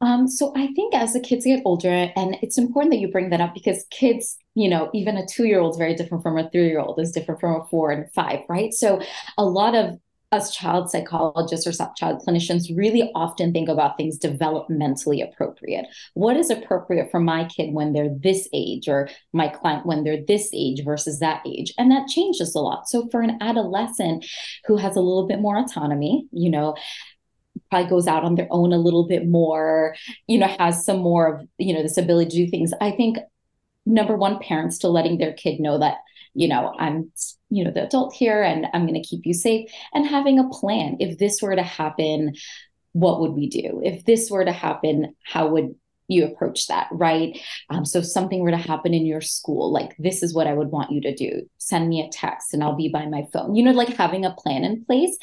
Um, 0.00 0.26
so 0.26 0.52
I 0.56 0.72
think 0.74 0.92
as 0.92 1.12
the 1.12 1.20
kids 1.20 1.44
get 1.44 1.62
older, 1.64 2.10
and 2.16 2.36
it's 2.42 2.58
important 2.58 2.92
that 2.94 2.98
you 2.98 3.12
bring 3.12 3.30
that 3.30 3.40
up 3.40 3.54
because 3.54 3.86
kids, 3.92 4.36
you 4.56 4.68
know, 4.68 4.90
even 4.92 5.16
a 5.16 5.24
two 5.24 5.44
year 5.44 5.60
old 5.60 5.74
is 5.74 5.78
very 5.78 5.94
different 5.94 6.24
from 6.24 6.36
a 6.36 6.50
three 6.50 6.66
year 6.66 6.80
old, 6.80 6.98
is 6.98 7.12
different 7.12 7.40
from 7.40 7.60
a 7.60 7.64
four 7.66 7.92
and 7.92 8.12
five, 8.12 8.40
right? 8.48 8.74
So 8.74 9.00
a 9.38 9.44
lot 9.44 9.76
of 9.76 10.00
us 10.32 10.54
child 10.54 10.90
psychologists 10.90 11.66
or 11.66 11.72
child 11.96 12.20
clinicians 12.26 12.76
really 12.76 13.10
often 13.14 13.52
think 13.52 13.68
about 13.68 13.96
things 13.96 14.18
developmentally 14.18 15.22
appropriate. 15.22 15.86
What 16.14 16.36
is 16.36 16.50
appropriate 16.50 17.10
for 17.10 17.20
my 17.20 17.44
kid 17.44 17.72
when 17.72 17.92
they're 17.92 18.10
this 18.10 18.48
age 18.52 18.88
or 18.88 19.08
my 19.32 19.48
client 19.48 19.86
when 19.86 20.02
they're 20.02 20.24
this 20.26 20.50
age 20.52 20.84
versus 20.84 21.20
that 21.20 21.42
age? 21.46 21.72
And 21.78 21.90
that 21.92 22.08
changes 22.08 22.54
a 22.54 22.60
lot. 22.60 22.88
So 22.88 23.08
for 23.10 23.20
an 23.22 23.38
adolescent 23.40 24.26
who 24.66 24.76
has 24.76 24.96
a 24.96 25.00
little 25.00 25.26
bit 25.28 25.40
more 25.40 25.58
autonomy, 25.58 26.26
you 26.32 26.50
know, 26.50 26.74
probably 27.70 27.88
goes 27.88 28.06
out 28.06 28.24
on 28.24 28.34
their 28.34 28.48
own 28.50 28.72
a 28.72 28.78
little 28.78 29.06
bit 29.06 29.26
more, 29.26 29.94
you 30.26 30.38
know, 30.38 30.48
has 30.58 30.84
some 30.84 30.98
more 30.98 31.34
of, 31.36 31.48
you 31.58 31.72
know, 31.72 31.82
this 31.82 31.98
ability 31.98 32.30
to 32.30 32.44
do 32.44 32.50
things. 32.50 32.72
I 32.80 32.90
think 32.90 33.18
number 33.86 34.16
one, 34.16 34.40
parents 34.40 34.78
to 34.78 34.88
letting 34.88 35.18
their 35.18 35.32
kid 35.32 35.60
know 35.60 35.78
that 35.78 35.98
you 36.36 36.48
know, 36.48 36.74
I'm, 36.78 37.10
you 37.48 37.64
know, 37.64 37.70
the 37.70 37.84
adult 37.84 38.14
here 38.14 38.42
and 38.42 38.66
I'm 38.72 38.86
going 38.86 39.00
to 39.00 39.08
keep 39.08 39.24
you 39.24 39.34
safe 39.34 39.70
and 39.94 40.06
having 40.06 40.38
a 40.38 40.48
plan. 40.48 40.96
If 41.00 41.18
this 41.18 41.40
were 41.40 41.56
to 41.56 41.62
happen, 41.62 42.34
what 42.92 43.20
would 43.20 43.32
we 43.32 43.48
do? 43.48 43.80
If 43.82 44.04
this 44.04 44.30
were 44.30 44.44
to 44.44 44.52
happen, 44.52 45.14
how 45.24 45.48
would 45.48 45.74
you 46.08 46.24
approach 46.24 46.68
that, 46.68 46.88
right? 46.92 47.38
Um, 47.70 47.84
so 47.84 47.98
if 47.98 48.06
something 48.06 48.40
were 48.40 48.50
to 48.50 48.56
happen 48.56 48.94
in 48.94 49.06
your 49.06 49.20
school, 49.20 49.72
like 49.72 49.96
this 49.98 50.22
is 50.22 50.34
what 50.34 50.46
I 50.46 50.52
would 50.52 50.68
want 50.68 50.92
you 50.92 51.00
to 51.00 51.14
do. 51.14 51.48
Send 51.58 51.88
me 51.88 52.00
a 52.00 52.10
text 52.10 52.54
and 52.54 52.62
I'll 52.62 52.76
be 52.76 52.88
by 52.88 53.06
my 53.06 53.24
phone. 53.32 53.54
You 53.54 53.64
know, 53.64 53.72
like 53.72 53.88
having 53.88 54.24
a 54.24 54.34
plan 54.34 54.62
in 54.64 54.84
place, 54.84 55.16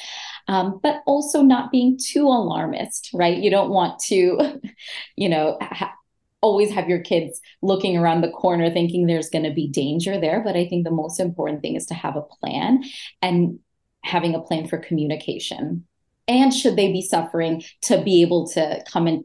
um, 0.47 0.79
but 0.83 1.01
also 1.05 1.41
not 1.41 1.71
being 1.71 1.97
too 1.97 2.25
alarmist, 2.25 3.11
right? 3.13 3.37
You 3.37 3.49
don't 3.49 3.69
want 3.69 3.99
to, 4.07 4.59
you 5.15 5.29
know, 5.29 5.57
ha- 5.61 5.95
always 6.43 6.71
have 6.71 6.89
your 6.89 6.99
kids 6.99 7.39
looking 7.63 7.97
around 7.97 8.21
the 8.21 8.29
corner 8.29 8.69
thinking 8.69 9.07
there's 9.07 9.29
going 9.29 9.45
to 9.45 9.53
be 9.53 9.67
danger 9.67 10.19
there. 10.19 10.43
But 10.43 10.55
I 10.55 10.67
think 10.67 10.83
the 10.83 10.91
most 10.91 11.19
important 11.19 11.61
thing 11.61 11.75
is 11.75 11.87
to 11.87 11.93
have 11.95 12.15
a 12.15 12.21
plan 12.21 12.83
and 13.21 13.59
having 14.03 14.35
a 14.35 14.41
plan 14.41 14.67
for 14.67 14.77
communication. 14.77 15.87
And 16.27 16.53
should 16.53 16.75
they 16.75 16.91
be 16.91 17.01
suffering, 17.01 17.63
to 17.83 18.01
be 18.01 18.21
able 18.21 18.47
to 18.49 18.83
come 18.91 19.07
and 19.07 19.23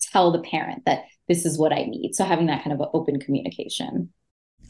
tell 0.00 0.32
the 0.32 0.40
parent 0.40 0.82
that 0.86 1.04
this 1.28 1.46
is 1.46 1.58
what 1.58 1.72
I 1.72 1.84
need. 1.84 2.14
So 2.14 2.24
having 2.24 2.46
that 2.46 2.64
kind 2.64 2.78
of 2.78 2.88
open 2.92 3.20
communication. 3.20 4.10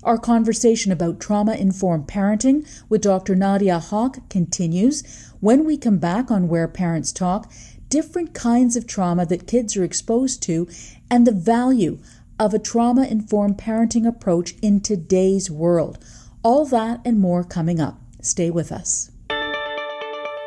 Our 0.03 0.19
conversation 0.19 0.93
about 0.93 1.21
trauma 1.21 1.55
informed 1.55 2.09
parenting 2.09 2.69
with 2.89 3.03
Dr. 3.03 3.35
Nadia 3.35 3.79
Huq 3.79 4.29
continues 4.29 5.33
when 5.41 5.65
we 5.65 5.79
come 5.79 5.99
back 5.99 6.31
on 6.31 6.49
Where 6.49 6.69
Parents 6.69 7.11
Talk 7.11 7.51
different 7.95 8.35
kinds 8.35 8.75
of 8.75 8.89
trauma 8.89 9.25
that 9.25 9.47
kids 9.47 9.77
are 9.77 9.85
exposed 9.85 10.43
to 10.43 10.67
and 11.15 11.29
the 11.29 11.33
value 11.33 11.97
of 12.41 12.53
a 12.53 12.59
trauma 12.59 13.07
informed 13.07 13.57
parenting 13.57 14.05
approach 14.05 14.57
in 14.61 14.81
today's 14.81 15.49
world. 15.49 15.97
All 16.43 16.67
that 16.67 17.01
and 17.05 17.21
more 17.21 17.45
coming 17.45 17.79
up. 17.79 18.01
Stay 18.21 18.51
with 18.51 18.73
us. 18.73 19.13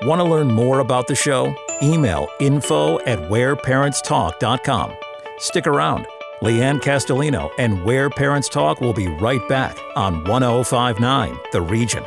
Want 0.02 0.20
to 0.20 0.26
learn 0.26 0.52
more 0.52 0.80
about 0.80 1.08
the 1.08 1.16
show? 1.16 1.56
Email 1.82 2.28
info 2.42 3.00
at 3.06 3.18
whereparentstalk.com. 3.32 4.94
Stick 5.38 5.68
around. 5.68 6.06
Leanne 6.42 6.82
Castellino 6.82 7.50
and 7.58 7.86
Where 7.86 8.10
Parents 8.10 8.50
Talk 8.50 8.82
will 8.82 8.94
be 8.94 9.08
right 9.08 9.48
back 9.48 9.78
on 9.96 10.26
1059 10.26 11.38
The 11.54 11.62
Region. 11.62 12.04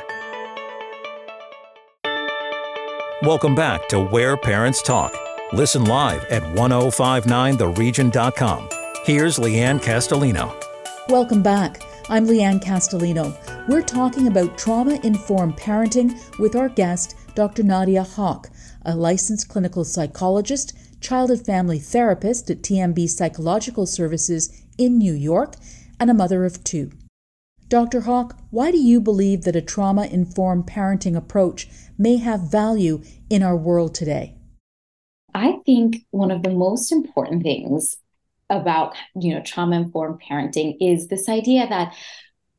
Welcome 3.22 3.54
back 3.54 3.88
to 3.88 4.00
Where 4.00 4.36
Parents 4.36 4.82
Talk. 4.82 5.29
Listen 5.52 5.84
live 5.84 6.24
at 6.26 6.44
1059theregion.com. 6.54 8.68
Here's 9.04 9.40
Leanne 9.40 9.80
Castellino. 9.80 10.54
Welcome 11.08 11.42
back. 11.42 11.82
I'm 12.08 12.28
Leanne 12.28 12.62
Castellino. 12.62 13.36
We're 13.66 13.82
talking 13.82 14.28
about 14.28 14.56
trauma 14.56 15.00
informed 15.02 15.56
parenting 15.56 16.16
with 16.38 16.54
our 16.54 16.68
guest, 16.68 17.16
Dr. 17.34 17.64
Nadia 17.64 18.04
Huq, 18.04 18.48
a 18.84 18.94
licensed 18.94 19.48
clinical 19.48 19.84
psychologist, 19.84 20.72
child 21.00 21.32
and 21.32 21.44
family 21.44 21.80
therapist 21.80 22.48
at 22.48 22.62
TMB 22.62 23.08
Psychological 23.08 23.86
Services 23.86 24.64
in 24.78 24.98
New 24.98 25.14
York, 25.14 25.56
and 25.98 26.10
a 26.10 26.14
mother 26.14 26.44
of 26.44 26.62
two. 26.62 26.92
Dr. 27.66 28.02
Huq, 28.02 28.38
why 28.50 28.70
do 28.70 28.78
you 28.78 29.00
believe 29.00 29.42
that 29.42 29.56
a 29.56 29.60
trauma 29.60 30.06
informed 30.06 30.68
parenting 30.68 31.16
approach 31.16 31.68
may 31.98 32.18
have 32.18 32.52
value 32.52 33.02
in 33.28 33.42
our 33.42 33.56
world 33.56 33.96
today? 33.96 34.36
I 35.34 35.58
think 35.66 36.04
one 36.10 36.30
of 36.30 36.42
the 36.42 36.50
most 36.50 36.92
important 36.92 37.42
things 37.42 37.96
about 38.48 38.94
you 39.14 39.32
know 39.32 39.42
trauma 39.42 39.76
informed 39.76 40.20
parenting 40.28 40.76
is 40.80 41.06
this 41.06 41.28
idea 41.28 41.68
that 41.68 41.94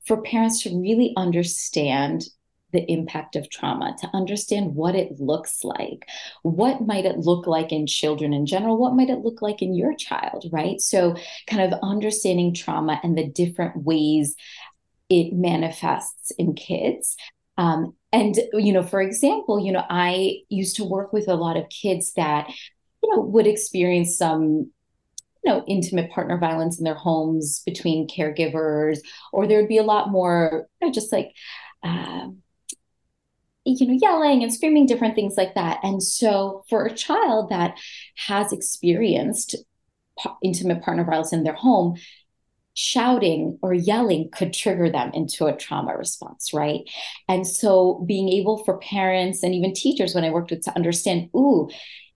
for 0.06 0.22
parents 0.22 0.63
to 0.63 0.80
really 0.80 1.13
understand 1.18 2.24
the 2.72 2.90
impact 2.90 3.36
of 3.36 3.50
trauma, 3.50 3.96
to 4.00 4.10
understand 4.13 4.75
what 4.75 4.96
it 4.96 5.20
looks 5.20 5.63
like. 5.63 6.08
What 6.44 6.86
might 6.86 7.06
it 7.06 7.18
look 7.18 7.48
like 7.48 7.72
in 7.72 7.86
children 7.86 8.34
in 8.34 8.46
general? 8.46 8.78
What 8.78 8.96
might 8.96 9.10
it 9.10 9.20
look 9.20 9.42
like 9.42 9.62
in 9.62 9.75
your 9.75 9.94
child, 9.94 10.46
right? 10.51 10.80
So, 10.80 11.16
kind 11.48 11.62
of 11.62 11.80
understanding 11.84 12.54
trauma 12.54 13.00
and 13.04 13.18
the 13.18 13.28
different 13.28 13.84
ways 13.84 14.36
it 15.10 15.34
manifests 15.34 16.32
in 16.38 16.54
kids. 16.54 17.18
Um, 17.62 17.96
and, 18.12 18.36
you 18.53 18.74
know, 18.74 18.82
for 18.82 19.01
example, 19.01 19.63
you 19.63 19.72
know, 19.72 19.84
I 19.88 20.39
used 20.50 20.77
to 20.77 20.84
work 20.84 21.13
with 21.13 21.27
a 21.27 21.36
lot 21.36 21.58
of 21.58 21.70
kids 21.70 22.13
that, 22.13 22.50
you 23.03 23.15
know, 23.15 23.22
would 23.22 23.46
experience 23.46 24.18
some 24.18 24.72
you 25.44 25.51
know 25.51 25.63
intimate 25.68 26.12
partner 26.12 26.38
violence 26.38 26.77
in 26.77 26.84
their 26.84 26.94
homes 26.94 27.63
between 27.65 28.08
caregivers 28.08 29.00
or 29.34 29.48
there'd 29.48 29.68
be 29.68 29.80
a 29.80 29.84
lot 29.84 30.12
more 30.12 30.68
you 30.80 30.88
know, 30.88 30.94
just 30.94 31.12
like 31.12 31.34
uh, 31.84 32.27
you 33.65 33.88
know 33.88 33.98
yelling 34.00 34.44
and 34.44 34.53
screaming 34.53 34.86
different 34.86 35.15
things 35.15 35.36
like 35.38 35.56
that. 35.56 35.80
And 35.84 36.01
so 36.01 36.63
for 36.70 36.86
a 36.86 36.94
child 36.94 37.50
that 37.50 37.77
has 38.27 38.53
experienced 38.53 39.56
intimate 40.44 40.84
partner 40.84 41.03
violence 41.03 41.34
in 41.34 41.44
their 41.44 41.53
home 41.53 41.96
shouting 42.74 43.58
or 43.62 43.74
yelling 43.74 44.30
could 44.32 44.54
trigger 44.54 44.90
them 44.90 45.12
into 45.13 45.46
a 45.46 45.56
trauma 45.56 45.96
response, 45.96 46.54
right? 46.54 46.82
And 47.28 47.46
so 47.46 48.04
being 48.08 48.30
able 48.30 48.63
for 48.63 48.78
parents 48.78 49.44
and 49.44 49.54
even 49.54 49.74
teachers 49.74 50.16
when 50.16 50.24
I 50.24 50.30
worked 50.30 50.51
with 50.51 50.63
to 50.63 50.75
understand, 50.75 51.30
ooh, 51.36 51.70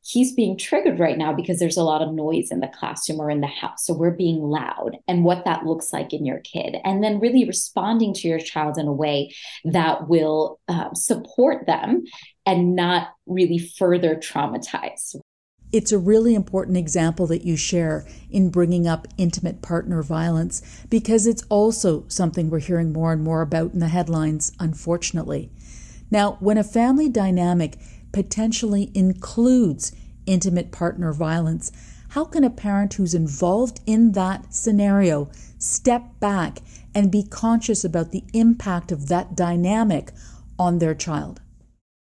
he's 0.08 0.34
being 0.34 0.58
triggered 0.58 1.00
right 1.00 1.18
now 1.18 1.34
because 1.34 1.58
there's 1.58 1.78
a 1.78 1.84
lot 1.84 2.02
of 2.02 2.14
noise 2.14 2.50
in 2.52 2.60
the 2.60 2.68
classroom 2.68 3.20
or 3.20 3.30
in 3.30 3.42
the 3.42 3.48
house. 3.48 3.86
So 3.86 3.94
we're 3.94 4.12
being 4.12 4.40
loud 4.40 4.98
and 5.08 5.24
what 5.24 5.46
that 5.46 5.66
looks 5.66 5.92
like 5.92 6.14
in 6.14 6.26
your 6.26 6.40
kid. 6.40 6.78
And 6.84 7.04
then 7.04 7.20
really 7.20 7.46
responding 7.46 8.14
to 8.16 8.28
your 8.28 8.40
child 8.40 8.78
in 8.78 8.88
a 8.88 8.94
way 8.94 9.34
that 9.66 10.08
will 10.08 10.60
uh, 10.68 10.94
support 10.94 11.66
them 11.66 12.04
and 12.46 12.76
not 12.76 13.10
really 13.26 13.58
further 13.58 14.16
traumatize. 14.16 15.16
It's 15.76 15.92
a 15.92 15.98
really 15.98 16.36
important 16.36 16.78
example 16.78 17.28
that 17.28 17.44
you 17.44 17.58
share 17.58 18.08
in 18.32 18.50
bringing 18.50 18.88
up 18.88 19.10
intimate 19.18 19.62
partner 19.62 20.02
violence 20.02 20.62
because 20.90 21.28
it's 21.28 21.44
also 21.50 22.06
something 22.08 22.50
we're 22.50 22.60
hearing 22.60 22.94
more 22.94 23.12
and 23.12 23.22
more 23.22 23.42
about 23.42 23.74
in 23.74 23.80
the 23.80 23.90
headlines, 23.90 24.54
unfortunately. 24.58 25.50
Now, 26.10 26.38
when 26.40 26.58
a 26.58 26.64
family 26.64 27.10
dynamic 27.10 27.78
potentially 28.14 28.90
includes 28.94 29.92
intimate 30.26 30.72
partner 30.72 31.12
violence, 31.12 31.74
how 32.12 32.24
can 32.24 32.46
a 32.46 32.50
parent 32.50 32.94
who's 32.94 33.14
involved 33.14 33.82
in 33.86 34.14
that 34.14 34.54
scenario 34.54 35.30
step 35.58 36.22
back 36.22 36.60
and 36.94 37.12
be 37.12 37.22
conscious 37.22 37.84
about 37.84 38.14
the 38.14 38.24
impact 38.32 38.94
of 38.94 39.10
that 39.10 39.36
dynamic 39.36 40.14
on 40.58 40.80
their 40.80 40.96
child? 40.96 41.42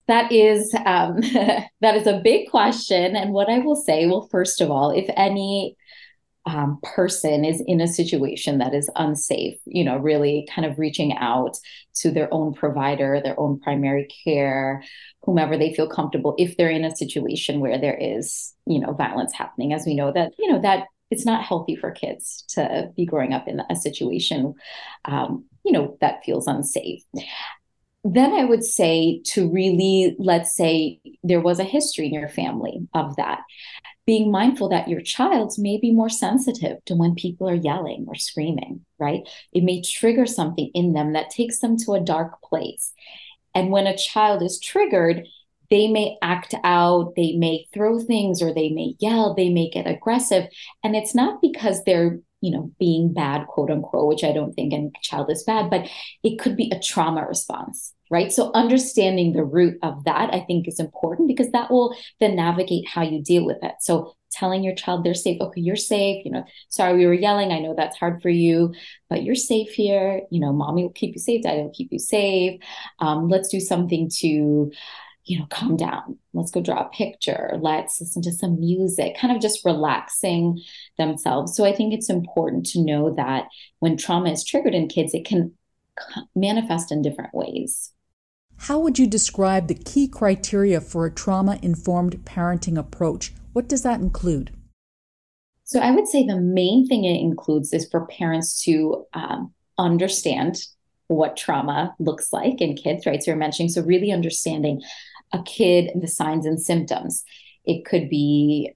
That 0.08 0.32
is 0.32 0.74
um, 0.86 1.20
that 1.82 1.96
is 1.96 2.08
a 2.08 2.22
big 2.24 2.50
question, 2.50 3.16
and 3.16 3.32
what 3.32 3.50
I 3.50 3.60
will 3.60 3.76
say, 3.76 4.08
well, 4.08 4.28
first 4.32 4.62
of 4.62 4.70
all, 4.70 4.92
if 4.92 5.10
any 5.16 5.76
um, 6.46 6.80
person 6.84 7.44
is 7.44 7.62
in 7.66 7.82
a 7.82 7.88
situation 7.88 8.60
that 8.60 8.74
is 8.74 8.90
unsafe, 8.96 9.58
you 9.66 9.84
know, 9.84 9.98
really 9.98 10.48
kind 10.54 10.66
of 10.66 10.78
reaching 10.78 11.18
out 11.18 11.58
to 11.96 12.12
their 12.12 12.32
own 12.32 12.54
provider, 12.54 13.20
their 13.24 13.40
own 13.40 13.60
primary 13.60 14.08
care, 14.24 14.84
whomever 15.24 15.58
they 15.58 15.74
feel 15.74 15.90
comfortable, 15.90 16.36
if 16.38 16.56
they're 16.56 16.70
in 16.70 16.86
a 16.86 16.96
situation 16.96 17.60
where 17.60 17.80
there 17.80 17.98
is, 18.00 18.54
you 18.68 18.80
know, 18.80 18.94
violence 18.94 19.34
happening, 19.34 19.74
as 19.74 19.86
we 19.88 19.96
know 19.96 20.12
that, 20.12 20.34
you 20.38 20.52
know, 20.52 20.62
that 20.62 20.86
it's 21.10 21.26
not 21.26 21.44
healthy 21.44 21.76
for 21.76 21.92
kids 21.92 22.44
to 22.50 22.92
be 22.96 23.06
growing 23.06 23.34
up 23.34 23.48
in 23.48 23.62
a 23.70 23.76
situation, 23.76 24.54
um, 25.06 25.46
you 25.64 25.72
know, 25.72 25.98
that 26.02 26.24
feels 26.24 26.46
unsafe 26.46 27.02
then 28.06 28.34
I 28.34 28.46
would 28.46 28.64
say 28.64 29.22
to 29.26 29.50
really, 29.50 30.16
let's 30.20 30.56
say 30.56 31.00
there 31.24 31.42
was 31.42 31.60
a 31.60 31.64
history 31.64 32.06
in 32.06 32.14
your 32.14 32.30
family 32.30 32.88
of 32.94 33.16
that, 33.16 33.40
being 34.06 34.32
mindful 34.32 34.70
that 34.70 34.88
your 34.88 35.01
child 35.01 35.53
may 35.58 35.79
be 35.79 35.92
more 35.92 36.10
sensitive 36.10 36.77
to 36.86 36.94
when 36.96 37.16
people 37.16 37.50
are 37.50 37.56
yelling 37.56 38.06
or 38.08 38.14
screaming, 38.14 38.86
right? 39.00 39.27
It 39.53 39.64
may 39.64 39.82
trigger 39.82 40.27
something 40.27 40.70
in 40.75 40.94
them 40.94 41.14
that 41.14 41.32
takes 41.32 41.60
them 41.60 41.77
to 41.79 41.94
a 41.94 42.00
dark 42.00 42.42
place. 42.44 42.94
And 43.56 43.72
when 43.72 43.88
a 43.88 43.98
child 43.98 44.44
is 44.44 44.60
triggered, 44.60 45.25
they 45.72 45.88
may 45.88 46.18
act 46.22 46.53
out, 46.64 47.14
they 47.16 47.34
may 47.34 47.66
throw 47.74 48.00
things, 48.00 48.40
or 48.44 48.53
they 48.53 48.70
may 48.70 48.94
yell, 49.00 49.34
they 49.34 49.50
may 49.50 49.68
get 49.72 49.88
aggressive. 49.88 50.48
And 50.84 50.96
it's 50.96 51.16
not 51.16 51.42
because 51.42 51.84
they're 51.84 52.20
you 52.42 52.52
know, 52.52 52.72
being 52.80 53.14
bad, 53.14 53.48
quote 53.48 53.72
unquote, 53.72 54.08
which 54.08 54.24
I 54.24 54.32
don't 54.32 54.54
think 54.54 54.74
any 54.74 54.92
child 55.02 55.32
is 55.32 55.44
bad, 55.44 55.70
but 55.70 55.90
it 56.24 56.40
could 56.40 56.56
be 56.56 56.72
a 56.72 56.80
trauma 56.80 57.26
response 57.28 57.96
right? 58.12 58.32
So 58.32 58.52
understanding 58.54 59.34
the 59.34 59.44
root 59.44 59.78
of 59.82 60.04
that, 60.06 60.34
I 60.34 60.42
think, 60.42 60.68
is 60.68 60.80
important 60.80 61.28
because 61.28 61.52
that 61.52 61.72
will 61.72 61.96
then 62.20 62.36
navigate 62.36 62.88
how 62.88 63.02
you 63.02 63.22
deal 63.22 63.46
with 63.46 63.58
it. 63.64 63.74
So 63.80 64.14
telling 64.32 64.64
your 64.64 64.76
child 64.76 65.04
they're 65.04 65.14
safe, 65.14 65.40
okay, 65.42 65.62
you're 65.62 65.76
safe, 65.76 66.26
you 66.26 66.32
know, 66.32 66.44
sorry 66.70 66.98
we 66.98 67.08
were 67.08 67.14
yelling. 67.14 67.52
I 67.52 67.60
know 67.60 67.74
that's 67.76 67.98
hard 67.98 68.22
for 68.22 68.30
you, 68.30 68.74
but 69.10 69.24
you're 69.24 69.36
safe 69.36 69.70
here. 69.72 70.22
You 70.30 70.40
know, 70.40 70.54
mommy 70.54 70.84
will 70.84 70.92
keep 70.92 71.16
you 71.16 71.22
safe, 71.22 71.44
daddy 71.44 71.62
will 71.62 71.74
keep 71.74 71.92
you 71.92 72.00
safe. 72.00 72.60
Um, 73.00 73.30
let's 73.30 73.50
do 73.50 73.60
something 73.60 74.10
to 74.20 74.72
you 75.28 75.40
know, 75.40 75.48
calm 75.50 75.76
down. 75.76 76.20
Let's 76.34 76.52
go 76.52 76.62
draw 76.62 76.86
a 76.86 76.90
picture. 76.90 77.58
Let's 77.60 78.00
listen 78.00 78.22
to 78.22 78.32
some 78.32 78.60
music, 78.60 79.18
kind 79.20 79.36
of 79.36 79.42
just 79.42 79.66
relaxing 79.66 80.62
themselves. 80.98 81.55
So 81.55 81.66
I 81.66 81.74
think 81.74 81.94
it's 81.94 82.10
important 82.10 82.66
to 82.68 82.84
know 82.84 83.14
that 83.16 83.46
when 83.79 83.98
trauma 83.98 84.31
is 84.31 84.44
triggered 84.44 84.75
in 84.75 84.88
kids, 84.88 85.14
it 85.14 85.25
can 85.25 85.53
manifest 86.36 86.92
in 86.92 87.01
different 87.01 87.34
ways. 87.34 87.92
How 88.58 88.79
would 88.79 88.98
you 88.98 89.08
describe 89.08 89.68
the 89.68 89.75
key 89.75 90.08
criteria 90.08 90.81
for 90.81 91.05
a 91.05 91.12
trauma 91.12 91.60
informed 91.62 92.24
parenting 92.25 92.77
approach? 92.77 93.34
What 93.53 93.68
does 93.68 93.84
that 93.84 94.00
include? 94.00 94.51
So, 95.64 95.79
I 95.79 95.92
would 95.92 96.08
say 96.08 96.25
the 96.25 96.40
main 96.40 96.88
thing 96.88 97.05
it 97.05 97.20
includes 97.20 97.74
is 97.74 97.90
for 97.90 98.05
parents 98.05 98.62
to 98.64 99.05
um, 99.14 99.53
understand 99.77 100.58
what 101.08 101.38
trauma 101.38 101.96
looks 102.00 102.31
like 102.31 102.62
in 102.62 102.75
kids, 102.75 103.05
right? 103.05 103.22
So, 103.22 103.31
you're 103.31 103.38
mentioning, 103.38 103.70
so 103.70 103.81
really 103.81 104.12
understanding 104.12 104.81
a 105.34 105.42
kid, 105.44 105.90
the 106.00 106.08
signs 106.08 106.46
and 106.46 106.62
symptoms. 106.62 107.24
It 107.66 107.84
could 107.84 108.10
be, 108.10 108.74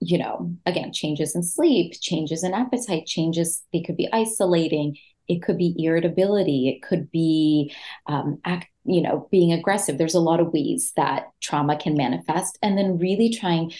you 0.00 0.18
know, 0.18 0.54
again, 0.66 0.92
changes 0.92 1.34
in 1.34 1.42
sleep, 1.42 1.94
changes 2.00 2.44
in 2.44 2.54
appetite, 2.54 3.06
changes, 3.06 3.62
they 3.72 3.80
could 3.80 3.96
be 3.96 4.08
isolating, 4.12 4.96
it 5.28 5.42
could 5.42 5.58
be 5.58 5.74
irritability 5.78 6.68
it 6.68 6.82
could 6.82 7.10
be 7.10 7.74
um, 8.06 8.38
act, 8.44 8.68
you 8.84 9.00
know 9.02 9.28
being 9.30 9.52
aggressive. 9.52 9.98
There's 9.98 10.14
a 10.14 10.20
lot 10.20 10.40
of 10.40 10.52
ways 10.52 10.92
that 10.96 11.30
trauma 11.40 11.76
can 11.76 11.94
manifest 11.94 12.58
and 12.62 12.78
then 12.78 12.98
really 12.98 13.30
trying 13.30 13.72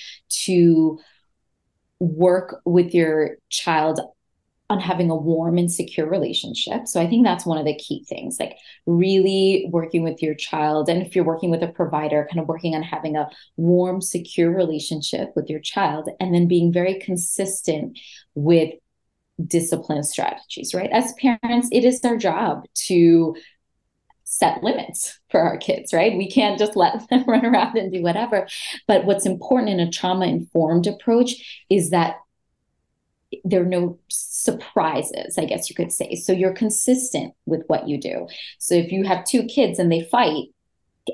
to 0.44 0.98
work 1.98 2.60
with 2.64 2.94
your 2.94 3.36
child 3.48 4.00
on 4.68 4.80
having 4.80 5.10
a 5.10 5.16
warm 5.16 5.58
and 5.58 5.70
secure 5.70 6.08
relationship. 6.08 6.88
So 6.88 7.00
I 7.00 7.06
think 7.06 7.24
that's 7.24 7.46
one 7.46 7.58
of 7.58 7.64
the 7.64 7.76
key 7.76 8.04
things, 8.08 8.38
like 8.40 8.56
really 8.84 9.68
working 9.70 10.02
with 10.02 10.22
your 10.22 10.34
child. 10.34 10.88
And 10.88 11.02
if 11.02 11.14
you're 11.14 11.24
working 11.24 11.50
with 11.50 11.62
a 11.62 11.68
provider, 11.68 12.26
kind 12.28 12.40
of 12.40 12.48
working 12.48 12.74
on 12.74 12.82
having 12.82 13.16
a 13.16 13.28
warm, 13.56 14.00
secure 14.00 14.50
relationship 14.50 15.30
with 15.36 15.48
your 15.48 15.60
child, 15.60 16.08
and 16.18 16.34
then 16.34 16.48
being 16.48 16.72
very 16.72 16.98
consistent 16.98 17.98
with 18.34 18.74
discipline 19.44 20.02
strategies, 20.02 20.74
right? 20.74 20.90
As 20.90 21.14
parents, 21.14 21.68
it 21.70 21.84
is 21.84 22.00
our 22.04 22.16
job 22.16 22.64
to 22.86 23.36
set 24.24 24.62
limits 24.62 25.20
for 25.30 25.40
our 25.40 25.56
kids, 25.56 25.92
right? 25.92 26.16
We 26.16 26.28
can't 26.28 26.58
just 26.58 26.74
let 26.74 27.08
them 27.10 27.24
run 27.26 27.46
around 27.46 27.76
and 27.76 27.92
do 27.92 28.02
whatever. 28.02 28.48
But 28.88 29.04
what's 29.04 29.26
important 29.26 29.70
in 29.70 29.80
a 29.80 29.90
trauma 29.90 30.26
informed 30.26 30.86
approach 30.86 31.64
is 31.70 31.90
that 31.90 32.16
there 33.44 33.62
are 33.62 33.66
no 33.66 33.98
surprises, 34.08 35.38
I 35.38 35.44
guess 35.44 35.68
you 35.68 35.76
could 35.76 35.92
say. 35.92 36.14
So 36.14 36.32
you're 36.32 36.52
consistent 36.52 37.34
with 37.46 37.62
what 37.66 37.88
you 37.88 38.00
do. 38.00 38.28
So 38.58 38.74
if 38.74 38.92
you 38.92 39.04
have 39.04 39.24
two 39.24 39.44
kids 39.44 39.78
and 39.78 39.90
they 39.90 40.02
fight, 40.02 40.48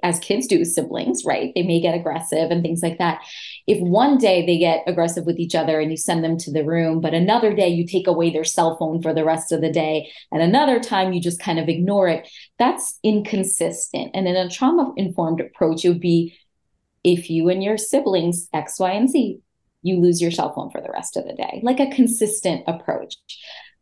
as 0.02 0.18
kids 0.20 0.46
do 0.46 0.64
siblings, 0.64 1.24
right? 1.24 1.52
They 1.54 1.62
may 1.62 1.80
get 1.80 1.94
aggressive 1.94 2.50
and 2.50 2.62
things 2.62 2.82
like 2.82 2.98
that. 2.98 3.20
If 3.66 3.78
one 3.80 4.16
day 4.16 4.46
they 4.46 4.58
get 4.58 4.84
aggressive 4.86 5.26
with 5.26 5.38
each 5.38 5.54
other 5.54 5.80
and 5.80 5.90
you 5.90 5.96
send 5.96 6.24
them 6.24 6.38
to 6.38 6.50
the 6.50 6.64
room, 6.64 7.00
but 7.00 7.14
another 7.14 7.54
day 7.54 7.68
you 7.68 7.86
take 7.86 8.06
away 8.06 8.30
their 8.30 8.44
cell 8.44 8.76
phone 8.78 9.02
for 9.02 9.12
the 9.12 9.24
rest 9.24 9.52
of 9.52 9.60
the 9.60 9.70
day, 9.70 10.10
and 10.30 10.40
another 10.42 10.80
time 10.80 11.12
you 11.12 11.20
just 11.20 11.40
kind 11.40 11.58
of 11.58 11.68
ignore 11.68 12.08
it, 12.08 12.28
that's 12.58 12.98
inconsistent. 13.02 14.12
And 14.14 14.26
in 14.26 14.36
a 14.36 14.48
trauma 14.48 14.92
informed 14.96 15.40
approach, 15.40 15.84
it 15.84 15.90
would 15.90 16.00
be 16.00 16.38
if 17.04 17.28
you 17.28 17.48
and 17.48 17.62
your 17.62 17.76
siblings, 17.76 18.48
X, 18.54 18.78
Y, 18.78 18.92
and 18.92 19.10
Z, 19.10 19.40
you 19.82 20.00
lose 20.00 20.20
your 20.20 20.30
cell 20.30 20.52
phone 20.54 20.70
for 20.70 20.80
the 20.80 20.90
rest 20.92 21.16
of 21.16 21.24
the 21.24 21.34
day, 21.34 21.60
like 21.62 21.80
a 21.80 21.90
consistent 21.90 22.64
approach. 22.66 23.16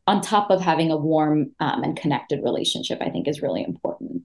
On 0.06 0.20
top 0.20 0.50
of 0.50 0.60
having 0.60 0.90
a 0.90 0.96
warm 0.96 1.52
um, 1.60 1.84
and 1.84 1.96
connected 1.96 2.42
relationship, 2.42 2.98
I 3.00 3.10
think 3.10 3.28
is 3.28 3.42
really 3.42 3.62
important. 3.62 4.24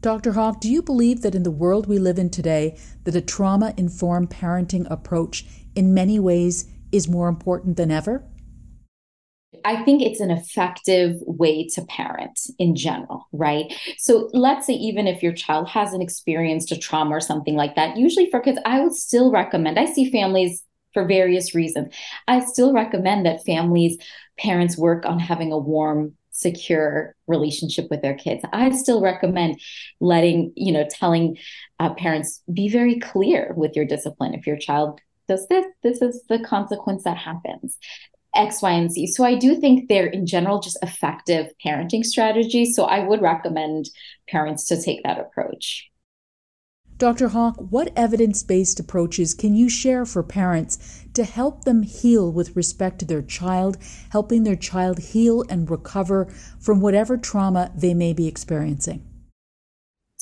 Dr. 0.00 0.32
Huq, 0.32 0.60
do 0.60 0.70
you 0.70 0.82
believe 0.82 1.22
that 1.22 1.34
in 1.34 1.44
the 1.44 1.50
world 1.50 1.86
we 1.86 1.98
live 1.98 2.18
in 2.18 2.28
today, 2.28 2.76
that 3.04 3.16
a 3.16 3.22
trauma 3.22 3.72
informed 3.76 4.28
parenting 4.28 4.86
approach 4.90 5.46
in 5.74 5.94
many 5.94 6.20
ways 6.20 6.66
is 6.92 7.08
more 7.08 7.28
important 7.28 7.78
than 7.78 7.90
ever? 7.90 8.22
I 9.64 9.82
think 9.82 10.02
it's 10.02 10.20
an 10.20 10.30
effective 10.30 11.16
way 11.22 11.66
to 11.68 11.82
parent 11.86 12.38
in 12.58 12.76
general, 12.76 13.28
right? 13.32 13.72
So 13.96 14.28
let's 14.34 14.66
say 14.66 14.74
even 14.74 15.06
if 15.06 15.22
your 15.22 15.32
child 15.32 15.68
hasn't 15.68 16.02
experienced 16.02 16.70
a 16.70 16.76
trauma 16.76 17.12
or 17.12 17.20
something 17.20 17.54
like 17.54 17.74
that, 17.76 17.96
usually 17.96 18.28
for 18.30 18.40
kids, 18.40 18.58
I 18.66 18.80
would 18.80 18.94
still 18.94 19.30
recommend. 19.30 19.78
I 19.78 19.86
see 19.86 20.10
families 20.10 20.63
for 20.94 21.04
various 21.04 21.54
reasons. 21.54 21.92
I 22.26 22.40
still 22.40 22.72
recommend 22.72 23.26
that 23.26 23.44
families, 23.44 23.98
parents 24.38 24.78
work 24.78 25.04
on 25.04 25.18
having 25.18 25.52
a 25.52 25.58
warm, 25.58 26.14
secure 26.30 27.14
relationship 27.28 27.88
with 27.90 28.02
their 28.02 28.14
kids. 28.14 28.42
I 28.52 28.70
still 28.70 29.00
recommend 29.00 29.60
letting, 30.00 30.52
you 30.56 30.72
know, 30.72 30.86
telling 30.90 31.36
uh, 31.78 31.94
parents 31.94 32.42
be 32.52 32.68
very 32.68 32.98
clear 32.98 33.52
with 33.56 33.76
your 33.76 33.84
discipline. 33.84 34.34
If 34.34 34.46
your 34.46 34.56
child 34.56 35.00
does 35.28 35.46
this, 35.48 35.66
this 35.82 36.02
is 36.02 36.24
the 36.28 36.40
consequence 36.40 37.04
that 37.04 37.16
happens. 37.16 37.78
X, 38.34 38.62
Y, 38.62 38.70
and 38.72 38.90
Z. 38.90 39.06
So 39.08 39.24
I 39.24 39.36
do 39.36 39.54
think 39.54 39.88
they're 39.88 40.06
in 40.06 40.26
general 40.26 40.58
just 40.60 40.78
effective 40.82 41.52
parenting 41.64 42.04
strategies. 42.04 42.74
So 42.74 42.84
I 42.84 42.98
would 42.98 43.22
recommend 43.22 43.88
parents 44.28 44.66
to 44.68 44.82
take 44.82 45.04
that 45.04 45.20
approach. 45.20 45.88
Dr. 46.96 47.30
Huq, 47.30 47.70
what 47.70 47.92
evidence 47.96 48.44
based 48.44 48.78
approaches 48.78 49.34
can 49.34 49.54
you 49.54 49.68
share 49.68 50.06
for 50.06 50.22
parents 50.22 51.02
to 51.14 51.24
help 51.24 51.64
them 51.64 51.82
heal 51.82 52.30
with 52.30 52.54
respect 52.54 53.00
to 53.00 53.04
their 53.04 53.22
child, 53.22 53.78
helping 54.10 54.44
their 54.44 54.54
child 54.54 55.00
heal 55.00 55.42
and 55.48 55.68
recover 55.68 56.28
from 56.60 56.80
whatever 56.80 57.16
trauma 57.16 57.72
they 57.74 57.94
may 57.94 58.12
be 58.12 58.28
experiencing? 58.28 59.04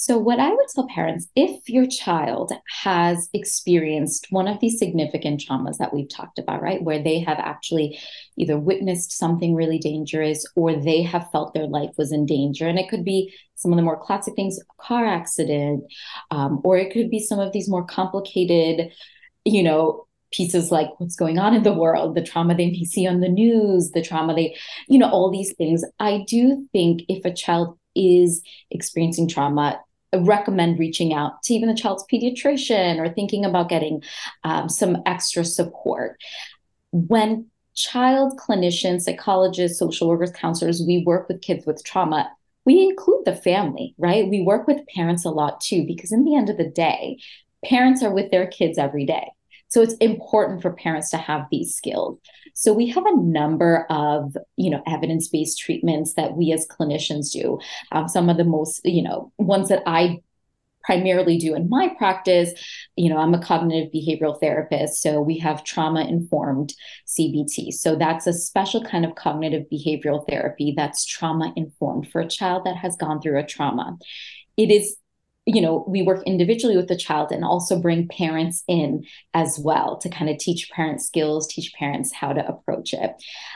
So, 0.03 0.19
what 0.19 0.41
I 0.41 0.51
would 0.51 0.67
tell 0.75 0.89
parents 0.89 1.29
if 1.37 1.69
your 1.69 1.87
child 1.87 2.51
has 2.83 3.29
experienced 3.33 4.27
one 4.31 4.49
of 4.49 4.59
these 4.59 4.77
significant 4.77 5.41
traumas 5.41 5.79
that 5.79 5.95
we've 5.95 6.09
talked 6.09 6.41
about, 6.41 6.61
right, 6.61 6.83
where 6.83 7.01
they 7.01 7.21
have 7.21 7.39
actually 7.39 8.01
either 8.37 8.59
witnessed 8.59 9.13
something 9.13 9.55
really 9.55 9.79
dangerous 9.79 10.45
or 10.57 10.75
they 10.75 11.03
have 11.03 11.31
felt 11.31 11.55
their 11.55 11.69
life 11.69 11.91
was 11.97 12.11
in 12.11 12.27
danger, 12.27 12.67
and 12.67 12.81
it 12.81 12.89
could 12.89 13.05
be 13.05 13.33
some 13.55 13.71
of 13.71 13.77
the 13.77 13.83
more 13.85 13.97
classic 13.97 14.35
things 14.35 14.59
a 14.59 14.83
car 14.83 15.07
accident, 15.07 15.85
um, 16.33 16.61
or 16.65 16.77
it 16.77 16.93
could 16.93 17.09
be 17.09 17.21
some 17.21 17.39
of 17.39 17.53
these 17.53 17.69
more 17.69 17.85
complicated, 17.85 18.91
you 19.45 19.63
know, 19.63 20.09
pieces 20.33 20.73
like 20.73 20.89
what's 20.99 21.15
going 21.15 21.39
on 21.39 21.55
in 21.55 21.63
the 21.63 21.73
world, 21.73 22.17
the 22.17 22.25
trauma 22.25 22.57
they 22.57 22.73
may 22.73 22.83
see 22.83 23.07
on 23.07 23.21
the 23.21 23.29
news, 23.29 23.93
the 23.93 24.03
trauma 24.03 24.35
they, 24.35 24.57
you 24.89 24.99
know, 24.99 25.09
all 25.09 25.31
these 25.31 25.55
things. 25.55 25.85
I 26.01 26.25
do 26.27 26.67
think 26.73 27.03
if 27.07 27.25
a 27.25 27.33
child 27.33 27.79
is 27.95 28.43
experiencing 28.73 29.29
trauma, 29.29 29.79
recommend 30.21 30.79
reaching 30.79 31.13
out 31.15 31.43
to 31.45 31.55
even 31.55 31.69
the 31.69 31.75
child's 31.75 32.05
pediatrician 32.13 32.99
or 32.99 33.13
thinking 33.13 33.45
about 33.45 33.69
getting 33.69 34.03
um, 34.45 34.69
some 34.69 34.99
extra 35.07 35.45
support. 35.45 36.21
When 36.93 37.47
child 37.75 38.39
clinicians, 38.39 39.03
psychologists, 39.03 39.79
social 39.79 40.09
workers, 40.09 40.33
counselors, 40.33 40.83
we 40.87 41.03
work 41.07 41.29
with 41.29 41.41
kids 41.41 41.65
with 41.67 41.83
trauma, 41.85 42.31
we 42.65 42.83
include 42.83 43.25
the 43.25 43.35
family, 43.35 43.95
right? 43.99 44.29
We 44.29 44.43
work 44.43 44.67
with 44.67 44.87
parents 44.95 45.25
a 45.25 45.31
lot 45.31 45.61
too, 45.61 45.85
because 45.87 46.13
in 46.13 46.25
the 46.25 46.37
end 46.37 46.51
of 46.51 46.59
the 46.59 46.69
day, 46.69 47.19
parents 47.65 48.03
are 48.03 48.13
with 48.13 48.31
their 48.31 48.47
kids 48.47 48.79
every 48.79 49.07
day. 49.07 49.31
So 49.73 49.81
it's 49.81 49.95
important 49.95 50.61
for 50.61 50.71
parents 50.71 51.09
to 51.11 51.17
have 51.17 51.47
these 51.51 51.75
skills. 51.75 52.19
So 52.53 52.75
we 52.75 52.89
have 52.89 53.07
a 53.07 53.17
number 53.17 53.87
of, 53.89 54.37
you 54.57 54.69
know, 54.69 54.83
evidence-based 54.87 55.59
treatments 55.59 56.13
that 56.15 56.37
we 56.37 56.53
as 56.53 56.67
clinicians 56.67 57.33
do. 57.33 57.59
Um, 57.91 58.07
some 58.07 58.29
of 58.29 58.37
the 58.37 58.45
most, 58.45 58.83
you 58.85 59.03
know, 59.03 59.33
ones 59.39 59.71
that 59.71 59.83
I 59.87 60.21
primarily 60.85 61.39
do 61.39 61.55
in 61.55 61.69
my 61.69 61.95
practice 61.97 62.51
you 62.97 63.09
know 63.09 63.17
i'm 63.17 63.35
a 63.35 63.41
cognitive 63.41 63.89
behavioral 63.93 64.41
therapist 64.41 65.01
so 65.01 65.21
we 65.21 65.39
have 65.39 65.63
trauma 65.63 66.01
informed 66.01 66.75
cbt 67.07 67.73
so 67.73 67.95
that's 67.95 68.27
a 68.27 68.33
special 68.33 68.83
kind 68.83 69.05
of 69.05 69.15
cognitive 69.15 69.65
behavioral 69.73 70.29
therapy 70.29 70.75
that's 70.77 71.07
trauma 71.07 71.53
informed 71.55 72.11
for 72.11 72.21
a 72.21 72.27
child 72.27 72.65
that 72.65 72.75
has 72.75 72.97
gone 72.97 73.21
through 73.21 73.39
a 73.39 73.47
trauma 73.47 73.97
it 74.57 74.73
is 74.73 74.97
you 75.45 75.61
know, 75.61 75.85
we 75.89 76.03
work 76.03 76.23
individually 76.25 76.77
with 76.77 76.87
the 76.87 76.97
child 76.97 77.33
and 77.33 77.45
also 77.45 77.81
bring 77.81 78.07
parents 78.07 78.63
in 78.69 79.05
as 79.35 79.59
well 79.59 79.97
to 79.99 80.09
kind 80.09 80.31
of 80.31 80.39
teach 80.39 80.71
parents 80.71 81.05
skills, 81.05 81.49
teach 81.49 81.73
parents 81.75 82.13
how 82.13 82.33
to 82.33 82.47
approach 82.47 82.95
it. 82.95 83.11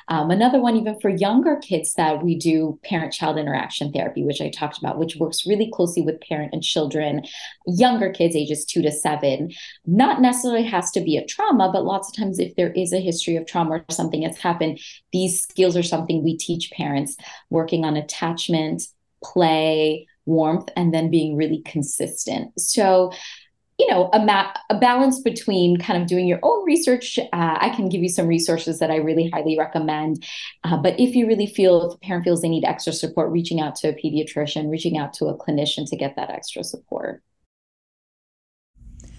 Um, 0.09 0.33
another 0.33 0.61
one, 0.61 0.77
even 0.77 0.99
for 0.99 1.09
younger 1.09 1.57
kids, 1.57 1.95
that 1.95 2.25
we 2.25 2.37
do 2.37 2.81
parent 2.83 3.13
child 3.13 3.39
interaction 3.39 3.93
therapy, 3.93 4.25
which 4.25 4.41
I 4.41 4.51
talked 4.51 4.79
about, 4.79 4.99
which 4.99 5.15
works 5.15 5.47
really 5.47 5.71
closely 5.73 6.03
with 6.03 6.21
parent 6.21 6.53
and 6.53 6.63
children, 6.63 7.23
younger 7.67 8.11
kids, 8.11 8.35
ages 8.35 8.65
two 8.65 8.83
to 8.83 8.91
seven. 8.91 9.53
Not 9.87 10.21
necessarily 10.21 10.65
has 10.65 10.91
to 10.91 11.01
be 11.01 11.17
a 11.17 11.25
trauma, 11.25 11.71
but 11.73 11.85
lots 11.85 12.09
of 12.09 12.17
times, 12.17 12.41
if 12.41 12.57
there 12.57 12.73
is 12.73 12.93
a 12.93 13.01
history 13.01 13.37
of 13.37 13.47
trauma 13.47 13.77
or 13.77 13.85
something 13.91 14.23
has 14.23 14.39
happened, 14.39 14.81
these 15.13 15.43
skills 15.43 15.77
are 15.77 15.85
something 15.85 16.25
we 16.25 16.37
teach 16.37 16.73
parents 16.73 17.17
working 17.49 17.85
on 17.85 17.97
attachment, 17.97 18.83
play, 19.23 20.09
warmth 20.27 20.69
and 20.77 20.93
then 20.93 21.11
being 21.11 21.37
really 21.37 21.63
consistent. 21.63 22.59
So, 22.61 23.13
you 23.79 23.87
know, 23.91 24.09
a, 24.13 24.25
ma- 24.25 24.53
a 24.71 24.79
balance 24.79 25.21
between 25.21 25.79
kind 25.79 26.01
of 26.01 26.09
doing 26.09 26.27
your 26.27 26.41
own 26.43 26.65
research. 26.65 27.19
Uh, 27.19 27.29
I 27.33 27.71
can 27.75 27.89
give 27.89 28.03
you 28.03 28.09
some 28.09 28.27
resources 28.27 28.79
that 28.79 28.91
I 28.91 28.97
really 28.97 29.31
highly 29.31 29.59
recommend. 29.59 30.25
Uh, 30.65 30.79
but 30.79 30.99
if 30.99 31.15
you 31.15 31.27
really 31.27 31.47
feel, 31.47 31.91
if 31.91 31.95
a 31.95 31.99
parent 31.99 32.25
feels 32.25 32.41
they 32.41 32.49
need 32.49 32.65
extra 32.65 32.93
support, 32.93 33.31
reaching 33.31 33.61
out 33.61 33.77
to 33.77 33.89
a 33.89 33.93
pediatrician, 33.93 34.71
reaching 34.71 34.97
out 34.97 35.13
to 35.15 35.27
a 35.27 35.37
clinician 35.37 35.89
to 35.91 35.97
get 35.97 36.17
that 36.17 36.31
extra 36.31 36.65
support. 36.65 37.23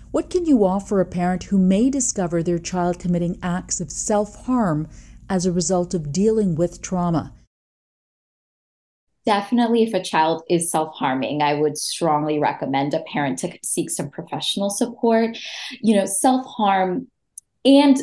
What 0.10 0.30
can 0.30 0.46
you 0.46 0.66
offer 0.66 1.02
a 1.02 1.06
parent 1.06 1.44
who 1.44 1.60
may 1.60 1.90
discover 1.90 2.42
their 2.42 2.58
child 2.58 2.98
committing 2.98 3.38
acts 3.44 3.80
of 3.80 3.92
self 3.92 4.46
harm 4.46 4.88
as 5.30 5.46
a 5.46 5.52
result 5.52 5.94
of 5.94 6.12
dealing 6.12 6.56
with 6.56 6.82
trauma? 6.82 7.34
Definitely 9.28 9.84
if 9.84 9.94
a 9.94 10.02
child 10.02 10.42
is 10.50 10.72
self-harming 10.72 11.42
i 11.42 11.54
would 11.54 11.78
strongly 11.78 12.40
recommend 12.40 12.94
a 12.94 13.04
parent 13.12 13.38
to 13.38 13.52
seek 13.62 13.90
some 13.90 14.10
professional 14.10 14.70
support. 14.70 15.38
You 15.82 15.96
know 15.98 16.06
self-harm 16.06 17.08
and 17.66 17.98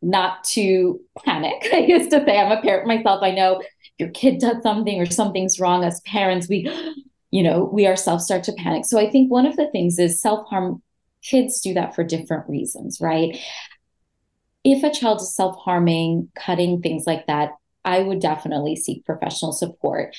not 0.00 0.44
to 0.44 1.00
panic 1.24 1.68
i 1.72 1.78
used 1.78 2.10
to 2.12 2.24
say. 2.24 2.38
I'm 2.38 2.56
a 2.56 2.62
parent 2.62 2.86
myself. 2.86 3.20
I 3.22 3.32
know 3.32 3.60
your 3.98 4.10
kid 4.10 4.38
does 4.38 4.62
something 4.62 5.00
or 5.00 5.06
something's 5.06 5.58
wrong. 5.58 5.82
As 5.84 6.00
parents 6.02 6.48
we 6.48 6.70
you 7.32 7.42
know 7.42 7.68
we 7.72 7.88
ourselves 7.88 8.24
start 8.24 8.44
to 8.44 8.52
panic. 8.52 8.84
So 8.86 8.96
i 8.96 9.10
think 9.10 9.28
one 9.28 9.46
of 9.46 9.56
the 9.56 9.68
things 9.72 9.98
is 9.98 10.22
self-harm 10.22 10.80
kids 11.22 11.60
do 11.60 11.74
that 11.74 11.96
for 11.96 12.04
different 12.04 12.48
reasons 12.48 13.00
right? 13.00 13.36
If 14.62 14.84
a 14.84 14.92
child 14.92 15.20
is 15.20 15.34
self-harming 15.34 16.28
cutting 16.36 16.80
things 16.80 17.08
like 17.08 17.26
that 17.26 17.50
I 17.84 18.00
would 18.00 18.20
definitely 18.20 18.76
seek 18.76 19.04
professional 19.04 19.52
support 19.52 20.14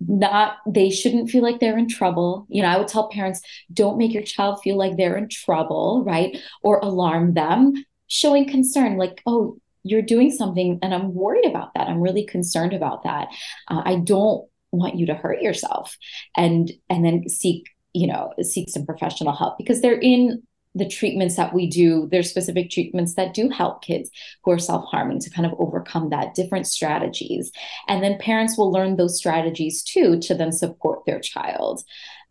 not 0.00 0.58
they 0.66 0.90
shouldn't 0.90 1.30
feel 1.30 1.42
like 1.42 1.60
they're 1.60 1.78
in 1.78 1.88
trouble. 1.88 2.46
You 2.48 2.62
know 2.62 2.68
i 2.68 2.78
would 2.78 2.88
tell 2.88 3.08
parents 3.08 3.40
don't 3.72 3.98
make 3.98 4.12
your 4.12 4.22
child 4.22 4.60
feel 4.62 4.76
like 4.76 4.96
they're 4.96 5.16
in 5.16 5.28
trouble 5.28 6.04
right? 6.06 6.38
Or 6.62 6.78
alarm 6.78 7.34
them 7.34 7.74
showing 8.06 8.48
concern 8.48 8.96
like 8.96 9.22
oh 9.26 9.58
you're 9.84 10.02
doing 10.02 10.30
something 10.30 10.78
and 10.82 10.94
i'm 10.94 11.14
worried 11.14 11.46
about 11.46 11.74
that. 11.74 11.88
I'm 11.88 12.00
really 12.00 12.24
concerned 12.24 12.72
about 12.72 13.02
that. 13.04 13.28
Uh, 13.68 13.82
i 13.84 13.96
don't 13.96 14.48
want 14.72 14.96
you 14.96 15.06
to 15.06 15.14
hurt 15.14 15.40
yourself. 15.40 15.96
And 16.36 16.72
and 16.88 17.04
then 17.04 17.28
seek 17.28 17.68
you 17.94 18.06
know 18.06 18.32
seek 18.42 18.68
some 18.70 18.86
professional 18.86 19.34
help 19.34 19.58
because 19.58 19.80
they're 19.80 19.98
in 19.98 20.42
the 20.74 20.88
treatments 20.88 21.36
that 21.36 21.54
we 21.54 21.66
do, 21.66 22.08
there's 22.10 22.30
specific 22.30 22.70
treatments 22.70 23.14
that 23.14 23.34
do 23.34 23.48
help 23.48 23.82
kids 23.82 24.10
who 24.44 24.52
are 24.52 24.58
self 24.58 24.84
harming 24.86 25.20
to 25.20 25.30
kind 25.30 25.46
of 25.46 25.58
overcome 25.58 26.10
that, 26.10 26.34
different 26.34 26.66
strategies. 26.66 27.50
And 27.88 28.02
then 28.02 28.18
parents 28.18 28.56
will 28.56 28.70
learn 28.70 28.96
those 28.96 29.18
strategies 29.18 29.82
too 29.82 30.18
to 30.20 30.34
then 30.34 30.52
support 30.52 31.04
their 31.06 31.20
child. 31.20 31.82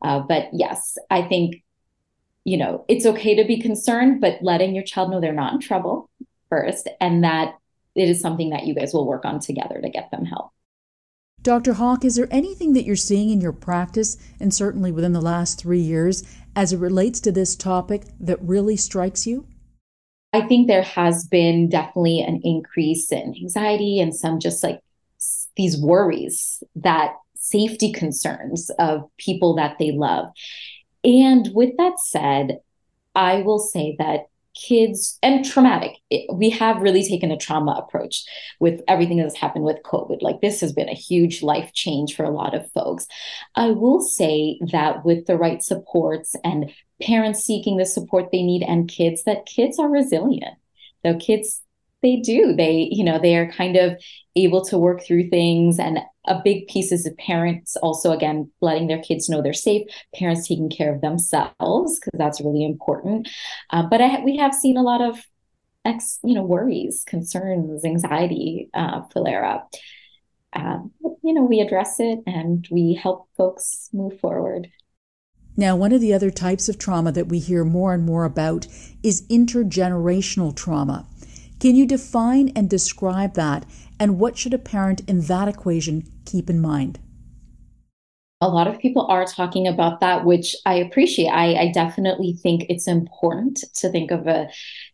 Uh, 0.02 0.20
but 0.20 0.50
yes, 0.54 0.98
I 1.10 1.24
think, 1.24 1.64
you 2.44 2.58
know, 2.58 2.86
it's 2.88 3.06
okay 3.06 3.36
to 3.36 3.46
be 3.46 3.60
concerned, 3.60 4.22
but 4.22 4.40
letting 4.42 4.76
your 4.76 4.84
child 4.84 5.12
know 5.12 5.20
they're 5.20 5.34
not 5.34 5.54
in 5.54 5.60
trouble 5.60 6.10
first 6.50 6.88
and 7.02 7.24
that 7.24 7.56
it 7.96 8.10
is 8.10 8.22
something 8.22 8.52
that 8.52 8.66
you 8.66 8.76
guys 8.76 8.94
will 8.94 9.08
work 9.08 9.26
on 9.26 9.40
together 9.40 9.82
to 9.82 9.90
get 9.90 10.12
them 10.12 10.26
help. 10.26 10.52
Dr. 11.42 11.76
Huq, 11.76 12.04
is 12.04 12.16
there 12.16 12.28
anything 12.30 12.74
that 12.74 12.84
you're 12.84 12.96
seeing 12.96 13.30
in 13.30 13.40
your 13.40 13.54
practice, 13.54 14.18
and 14.40 14.54
certainly 14.54 14.92
within 14.92 15.14
the 15.14 15.22
last 15.22 15.60
three 15.60 15.80
years, 15.80 16.24
as 16.58 16.74
it 16.74 16.80
relates 16.80 17.20
to 17.20 17.32
this 17.32 17.56
topic 17.56 18.02
that 18.20 18.42
really 18.42 18.76
strikes 18.76 19.28
you? 19.28 19.46
I 20.34 20.42
think 20.42 20.68
there 20.68 20.82
has 20.82 21.28
been 21.28 21.70
definitely 21.70 22.20
an 22.20 22.42
increase 22.44 23.12
in 23.12 23.36
anxiety 23.40 24.00
and 24.00 24.14
some 24.14 24.40
just 24.40 24.64
like 24.64 24.82
these 25.56 25.80
worries 25.80 26.64
that 26.76 27.14
safety 27.36 27.94
concerns 27.94 28.72
of 28.80 29.04
people 29.18 29.56
that 29.56 29.78
they 29.78 29.92
love. 29.92 30.30
And 31.04 31.48
with 31.54 31.78
that 31.78 32.00
said, 32.00 32.60
I 33.14 33.44
will 33.44 33.60
say 33.60 33.96
that 34.00 34.26
kids 34.58 35.20
and 35.22 35.46
traumatic. 35.46 35.98
we 36.34 36.50
have 36.50 36.82
really 36.82 37.08
taken 37.08 37.32
a 37.32 37.38
trauma 37.38 37.74
approach 37.74 38.26
with 38.60 38.82
everything 38.88 39.18
that's 39.18 39.38
happened 39.38 39.66
with 39.66 39.84
COVID. 39.84 40.22
Like 40.22 40.42
this 40.42 40.62
has 40.62 40.74
been 40.74 40.90
a 40.90 40.96
huge 40.96 41.44
life 41.44 41.72
change 41.74 42.16
for 42.16 42.24
a 42.24 42.32
lot 42.32 42.56
of 42.56 42.72
folks. 42.72 43.08
I 43.56 43.72
will 43.72 44.02
say 44.02 44.60
that 44.72 45.06
with 45.06 45.28
the 45.28 45.38
right 45.38 45.62
supports 45.62 46.36
and 46.44 46.72
parents 47.02 47.44
seeking 47.44 47.78
the 47.78 47.86
support 47.86 48.30
they 48.32 48.42
need 48.42 48.64
and 48.64 48.90
kids, 48.90 49.24
that 49.24 49.46
kids 49.46 49.78
are 49.78 49.90
resilient. 49.90 50.58
Though 51.04 51.18
kids, 51.18 51.62
they 52.02 52.18
do. 52.18 52.56
They, 52.56 52.90
you 52.92 53.04
know, 53.04 53.20
they 53.20 53.36
are 53.38 53.52
kind 53.52 53.76
of 53.76 54.02
able 54.36 54.64
to 54.66 54.78
work 54.78 55.04
through 55.04 55.30
things. 55.30 55.80
And 55.80 56.00
a 56.28 56.42
big 56.44 56.68
piece 56.68 56.92
is 56.92 57.06
of 57.06 57.18
parents 57.18 57.76
also, 57.78 58.12
again, 58.12 58.52
letting 58.62 58.88
their 58.88 59.02
kids 59.02 59.30
know 59.30 59.42
they're 59.42 59.54
safe, 59.54 59.88
parents 60.14 60.48
taking 60.48 60.70
care 60.70 60.94
of 60.94 61.02
themselves, 61.02 62.00
because 62.00 62.18
that's 62.18 62.42
really 62.42 62.64
important. 62.64 63.30
Uh, 63.70 63.84
but 63.84 64.02
I, 64.02 64.22
we 64.24 64.38
have 64.38 64.54
seen 64.54 64.78
a 64.78 64.84
lot 64.84 65.02
of, 65.02 65.20
ex, 65.86 66.20
you 66.24 66.36
know, 66.36 66.44
worries, 66.44 67.04
concerns, 67.08 67.86
anxiety 67.86 68.70
uh, 68.74 69.02
flare 69.14 69.46
up. 69.46 69.72
Um, 70.54 70.92
you 71.24 71.34
know, 71.34 71.44
we 71.44 71.60
address 71.60 71.96
it 72.00 72.20
and 72.26 72.68
we 72.72 72.94
help 72.94 73.30
folks 73.38 73.90
move 73.94 74.20
forward. 74.20 74.70
Now, 75.56 75.76
one 75.76 75.92
of 75.92 76.02
the 76.02 76.14
other 76.14 76.30
types 76.30 76.70
of 76.70 76.78
trauma 76.78 77.12
that 77.14 77.30
we 77.30 77.40
hear 77.40 77.64
more 77.64 77.94
and 77.94 78.06
more 78.06 78.26
about 78.26 78.68
is 79.02 79.28
intergenerational 79.28 80.56
trauma. 80.56 81.06
Can 81.60 81.76
you 81.76 81.86
define 81.86 82.50
and 82.56 82.70
describe 82.70 83.34
that, 83.34 83.66
and 84.00 84.20
what 84.20 84.38
should 84.38 84.54
a 84.54 84.60
parent 84.60 85.02
in 85.08 85.22
that 85.22 85.48
equation 85.48 86.04
keep 86.26 86.50
in 86.50 86.60
mind? 86.60 87.00
a 88.40 88.48
lot 88.48 88.68
of 88.68 88.78
people 88.78 89.08
are 89.08 89.26
talking 89.26 89.68
about 89.68 90.00
that, 90.00 90.24
which 90.24 90.56
I 90.66 90.76
appreciate. 90.76 91.30
I, 91.30 91.56
I, 91.56 91.72
definitely 91.72 92.34
think 92.34 92.68
it's 92.70 92.88
important 92.88 93.64
to 93.74 93.90
think 93.90 94.12
of 94.12 94.28
a 94.28 94.48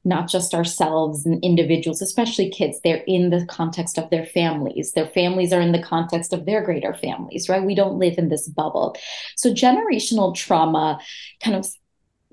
not 0.06 0.30
just 0.30 0.54
ourselves 0.54 1.26
and 1.26 1.44
individuals, 1.44 2.02
especially 2.02 2.50
kids. 2.50 2.80
They're 2.82 3.04
in 3.06 3.32
the 3.32 3.46
context 3.48 3.98
of 3.98 4.10
their 4.10 4.26
families. 4.26 4.94
Their 4.94 5.08
families 5.08 5.52
are 5.52 5.60
in 5.60 5.74
the 5.74 5.84
context 5.84 6.32
of 6.32 6.46
their 6.46 6.64
greater 6.64 6.94
families, 6.94 7.50
right? 7.50 7.64
We 7.64 7.76
don't 7.76 8.00
live 8.00 8.18
in 8.18 8.30
this 8.30 8.48
bubble. 8.48 8.96
So 9.36 9.54
generational 9.54 10.34
trauma 10.34 11.02
kind 11.44 11.58
of 11.58 11.68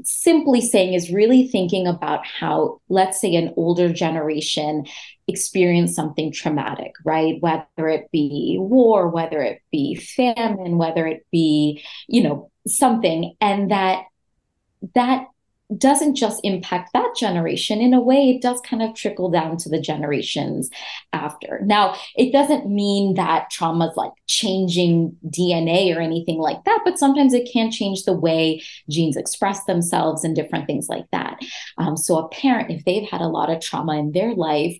simply 0.05 0.61
saying 0.61 0.95
is 0.95 1.11
really 1.11 1.49
thinking 1.49 1.87
about 1.87 2.27
how, 2.27 2.81
let's 2.89 3.21
say, 3.21 3.35
an 3.35 3.53
older 3.57 3.93
generation 3.93 4.87
experienced 5.27 5.95
something 5.95 6.33
traumatic, 6.33 6.93
right? 7.05 7.41
Whether 7.41 7.89
it 7.89 8.11
be 8.13 8.57
war, 8.59 9.09
whether 9.09 9.41
it 9.43 9.63
be 9.71 9.95
famine, 9.95 10.79
whether 10.79 11.07
it 11.07 11.27
be, 11.31 11.83
you 12.09 12.23
know, 12.23 12.51
something, 12.67 13.35
and 13.41 13.71
that 13.71 14.05
that 14.95 15.27
doesn't 15.79 16.15
just 16.15 16.41
impact 16.45 16.93
that 16.93 17.15
generation. 17.17 17.81
In 17.81 17.95
a 17.95 18.01
way 18.01 18.31
it 18.31 18.43
does 18.43 18.61
kind 18.61 18.83
of 18.83 18.95
trickle 18.95 19.31
down 19.31 19.57
to 19.59 19.69
the 19.69 19.81
generations 19.81 20.71
after. 21.13 21.61
Now 21.65 21.97
it 22.17 22.33
doesn't 22.33 22.69
mean 22.69 23.15
that 23.15 23.51
trauma 23.51 23.89
is 23.89 23.97
like 23.97 24.13
changing 24.27 25.17
dna 25.27 25.95
or 25.95 26.01
anything 26.01 26.39
like 26.39 26.63
that 26.65 26.81
but 26.85 26.99
sometimes 26.99 27.35
it 27.35 27.49
can 27.53 27.71
change 27.71 28.05
the 28.05 28.13
way 28.13 28.63
genes 28.89 29.17
express 29.17 29.65
themselves 29.65 30.25
and 30.25 30.35
different 30.37 30.67
things 30.67 30.89
like 30.89 31.07
that. 31.13 31.39
Um, 31.79 31.97
so 31.97 32.19
a 32.19 32.29
parent 32.29 32.71
if 32.71 32.85
they've 32.85 33.09
had 33.09 33.21
a 33.21 33.29
lot 33.29 33.51
of 33.51 33.61
trauma 33.61 33.99
in 33.99 34.13
their 34.13 34.35
life 34.35 34.77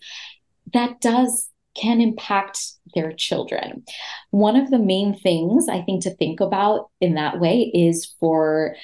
that 0.73 1.01
does 1.01 1.51
can 1.75 2.01
impact 2.01 2.73
their 2.95 3.13
children. 3.13 3.85
One 4.31 4.57
of 4.57 4.71
the 4.71 4.79
main 4.79 5.15
things 5.15 5.69
I 5.69 5.83
think 5.83 6.03
to 6.03 6.15
think 6.15 6.41
about 6.41 6.91
in 7.01 7.15
that 7.15 7.39
way 7.39 7.71
is 7.73 8.15
for 8.19 8.77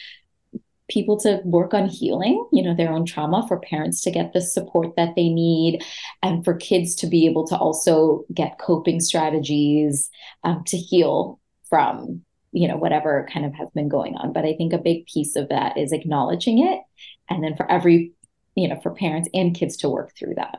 people 0.89 1.19
to 1.19 1.41
work 1.45 1.75
on 1.75 1.89
healing, 1.89 2.47
you 2.53 2.63
know, 2.63 2.75
their 2.75 2.93
own 2.93 3.05
trauma, 3.05 3.45
for 3.49 3.59
parents 3.59 4.01
to 4.03 4.11
get 4.11 4.33
the 4.33 4.41
support 4.41 4.95
that 4.97 5.15
they 5.17 5.29
need, 5.29 5.83
and 6.23 6.45
for 6.45 6.55
kids 6.55 6.95
to 6.95 7.07
be 7.07 7.27
able 7.27 7.47
to 7.47 7.57
also 7.57 8.25
get 8.33 8.59
coping 8.59 9.01
strategies 9.01 10.11
um, 10.45 10.63
to 10.65 10.77
heal 10.77 11.41
from, 11.69 12.23
you 12.53 12.69
know, 12.69 12.77
whatever 12.77 13.29
kind 13.33 13.45
of 13.45 13.55
has 13.55 13.69
been 13.75 13.89
going 13.89 14.15
on. 14.17 14.33
But 14.33 14.45
I 14.45 14.55
think 14.55 14.73
a 14.73 14.79
big 14.79 15.07
piece 15.07 15.35
of 15.35 15.49
that 15.49 15.77
is 15.77 15.93
acknowledging 15.93 16.65
it, 16.65 16.81
and 17.29 17.43
then 17.43 17.57
for 17.57 17.71
every, 17.71 18.13
you 18.55 18.69
know, 18.69 18.79
for 18.81 18.95
parents 18.95 19.29
and 19.35 19.55
kids 19.55 19.77
to 19.79 19.89
work 19.89 20.13
through 20.17 20.35
that. 20.37 20.59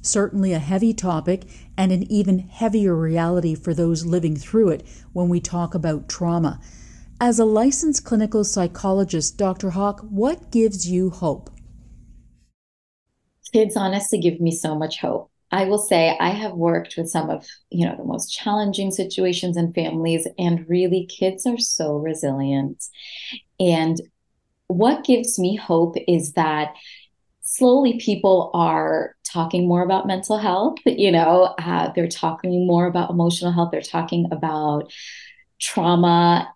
Certainly 0.00 0.52
a 0.52 0.58
heavy 0.58 0.92
topic 0.92 1.44
and 1.78 1.90
an 1.90 2.10
even 2.12 2.38
heavier 2.38 2.94
reality 2.94 3.54
for 3.54 3.72
those 3.72 4.04
living 4.04 4.36
through 4.36 4.68
it 4.68 4.86
when 5.12 5.28
we 5.28 5.40
talk 5.40 5.74
about 5.74 6.08
trauma. 6.08 6.60
As 7.20 7.38
a 7.38 7.44
licensed 7.44 8.04
clinical 8.04 8.44
psychologist, 8.44 9.38
Dr. 9.38 9.70
Huq, 9.70 10.02
what 10.04 10.50
gives 10.50 10.88
you 10.88 11.10
hope? 11.10 11.50
Kids 13.52 13.76
honestly 13.76 14.18
give 14.18 14.40
me 14.40 14.50
so 14.50 14.74
much 14.74 14.98
hope. 14.98 15.30
I 15.52 15.66
will 15.66 15.78
say 15.78 16.16
I 16.18 16.30
have 16.30 16.54
worked 16.54 16.96
with 16.96 17.08
some 17.08 17.30
of, 17.30 17.46
you 17.70 17.86
know, 17.86 17.94
the 17.96 18.04
most 18.04 18.32
challenging 18.32 18.90
situations 18.90 19.56
in 19.56 19.72
families 19.72 20.26
and 20.38 20.68
really 20.68 21.06
kids 21.06 21.46
are 21.46 21.58
so 21.58 21.96
resilient. 21.96 22.84
And 23.60 24.00
what 24.66 25.04
gives 25.04 25.38
me 25.38 25.54
hope 25.54 25.94
is 26.08 26.32
that 26.32 26.74
slowly 27.42 28.00
people 28.00 28.50
are 28.54 29.14
talking 29.24 29.68
more 29.68 29.82
about 29.82 30.06
mental 30.06 30.38
health 30.38 30.78
you 30.86 31.12
know 31.12 31.54
uh, 31.58 31.92
they're 31.94 32.08
talking 32.08 32.66
more 32.66 32.86
about 32.86 33.10
emotional 33.10 33.52
health 33.52 33.70
they're 33.70 33.82
talking 33.82 34.26
about 34.32 34.90
trauma 35.60 36.53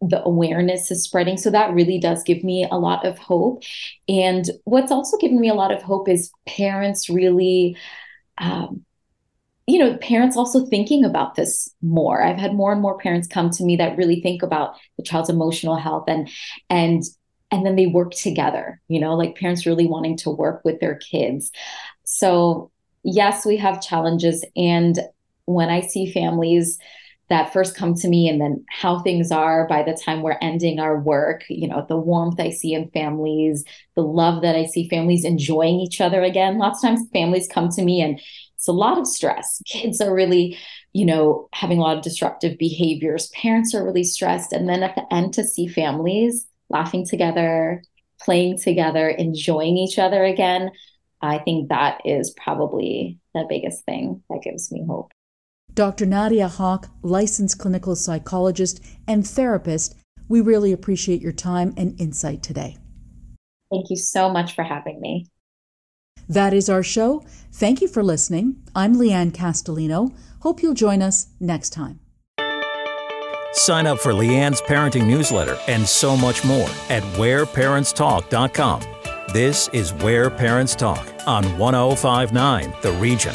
the 0.00 0.22
awareness 0.24 0.90
is 0.90 1.04
spreading. 1.04 1.36
So 1.36 1.50
that 1.50 1.74
really 1.74 1.98
does 1.98 2.22
give 2.22 2.42
me 2.42 2.66
a 2.70 2.78
lot 2.78 3.04
of 3.06 3.18
hope. 3.18 3.62
And 4.08 4.46
what's 4.64 4.90
also 4.90 5.16
given 5.18 5.40
me 5.40 5.48
a 5.48 5.54
lot 5.54 5.72
of 5.72 5.82
hope 5.82 6.08
is 6.08 6.30
parents 6.46 7.10
really, 7.10 7.76
um, 8.38 8.84
you 9.66 9.78
know, 9.78 9.96
parents 9.98 10.36
also 10.36 10.66
thinking 10.66 11.04
about 11.04 11.34
this 11.34 11.68
more. 11.82 12.22
I've 12.22 12.38
had 12.38 12.54
more 12.54 12.72
and 12.72 12.80
more 12.80 12.98
parents 12.98 13.28
come 13.28 13.50
to 13.50 13.64
me 13.64 13.76
that 13.76 13.96
really 13.96 14.20
think 14.20 14.42
about 14.42 14.74
the 14.96 15.02
child's 15.02 15.30
emotional 15.30 15.76
health 15.76 16.04
and 16.08 16.28
and 16.68 17.02
and 17.52 17.66
then 17.66 17.74
they 17.76 17.86
work 17.86 18.12
together, 18.12 18.80
you 18.88 19.00
know, 19.00 19.14
like 19.14 19.36
parents 19.36 19.66
really 19.66 19.86
wanting 19.86 20.16
to 20.18 20.30
work 20.30 20.62
with 20.64 20.78
their 20.80 20.94
kids. 20.94 21.50
So 22.04 22.70
yes, 23.02 23.44
we 23.44 23.56
have 23.56 23.82
challenges. 23.82 24.44
And 24.56 24.98
when 25.46 25.68
I 25.68 25.80
see 25.80 26.12
families 26.12 26.78
that 27.30 27.52
first 27.52 27.76
come 27.76 27.94
to 27.94 28.08
me 28.08 28.28
and 28.28 28.40
then 28.40 28.64
how 28.68 28.98
things 28.98 29.30
are 29.30 29.66
by 29.68 29.82
the 29.82 29.98
time 30.04 30.20
we're 30.20 30.36
ending 30.42 30.78
our 30.78 31.00
work 31.00 31.44
you 31.48 31.66
know 31.66 31.86
the 31.88 31.96
warmth 31.96 32.38
i 32.40 32.50
see 32.50 32.74
in 32.74 32.90
families 32.90 33.64
the 33.94 34.02
love 34.02 34.42
that 34.42 34.56
i 34.56 34.66
see 34.66 34.88
families 34.88 35.24
enjoying 35.24 35.80
each 35.80 36.00
other 36.00 36.22
again. 36.22 36.58
Lots 36.58 36.82
of 36.82 36.90
times 36.90 37.08
families 37.12 37.48
come 37.48 37.68
to 37.70 37.82
me 37.82 38.00
and 38.02 38.20
it's 38.54 38.68
a 38.68 38.72
lot 38.72 38.98
of 38.98 39.06
stress. 39.06 39.62
Kids 39.66 40.00
are 40.00 40.14
really 40.14 40.58
you 40.92 41.06
know 41.06 41.48
having 41.52 41.78
a 41.78 41.82
lot 41.82 41.96
of 41.96 42.02
disruptive 42.02 42.58
behaviors. 42.58 43.28
Parents 43.28 43.74
are 43.74 43.84
really 43.84 44.04
stressed. 44.04 44.52
And 44.52 44.68
then 44.68 44.82
at 44.82 44.94
the 44.94 45.12
end 45.12 45.34
to 45.34 45.44
see 45.44 45.66
families 45.66 46.46
laughing 46.68 47.06
together 47.06 47.82
playing 48.20 48.58
together 48.58 49.08
enjoying 49.08 49.78
each 49.78 49.98
other 49.98 50.24
again 50.24 50.70
i 51.22 51.38
think 51.38 51.68
that 51.68 52.00
is 52.04 52.34
probably 52.36 53.18
the 53.34 53.46
biggest 53.48 53.84
thing 53.84 54.22
that 54.28 54.42
gives 54.42 54.70
me 54.70 54.84
hope 54.86 55.10
Dr. 55.80 56.04
Nadia 56.04 56.46
Huq, 56.46 56.90
licensed 57.00 57.58
clinical 57.58 57.96
psychologist 57.96 58.84
and 59.08 59.26
therapist, 59.26 59.96
we 60.28 60.42
really 60.42 60.72
appreciate 60.72 61.22
your 61.22 61.32
time 61.32 61.72
and 61.74 61.98
insight 61.98 62.42
today. 62.42 62.76
Thank 63.70 63.88
you 63.88 63.96
so 63.96 64.28
much 64.28 64.54
for 64.54 64.62
having 64.62 65.00
me. 65.00 65.28
That 66.28 66.52
is 66.52 66.68
our 66.68 66.82
show. 66.82 67.24
Thank 67.50 67.80
you 67.80 67.88
for 67.88 68.02
listening. 68.02 68.62
I'm 68.74 68.96
Leanne 68.96 69.32
Castellino. 69.32 70.14
Hope 70.40 70.62
you'll 70.62 70.74
join 70.74 71.00
us 71.00 71.28
next 71.40 71.70
time. 71.70 72.00
Sign 73.52 73.86
up 73.86 74.00
for 74.00 74.12
Leanne's 74.12 74.60
parenting 74.60 75.06
newsletter 75.06 75.58
and 75.66 75.88
so 75.88 76.14
much 76.14 76.44
more 76.44 76.68
at 76.90 77.02
whereparentstalk.com. 77.14 78.82
This 79.32 79.68
is 79.72 79.94
Where 79.94 80.28
Parents 80.28 80.74
Talk 80.74 81.08
on 81.26 81.56
1059 81.56 82.74
The 82.82 82.92
Region. 82.92 83.34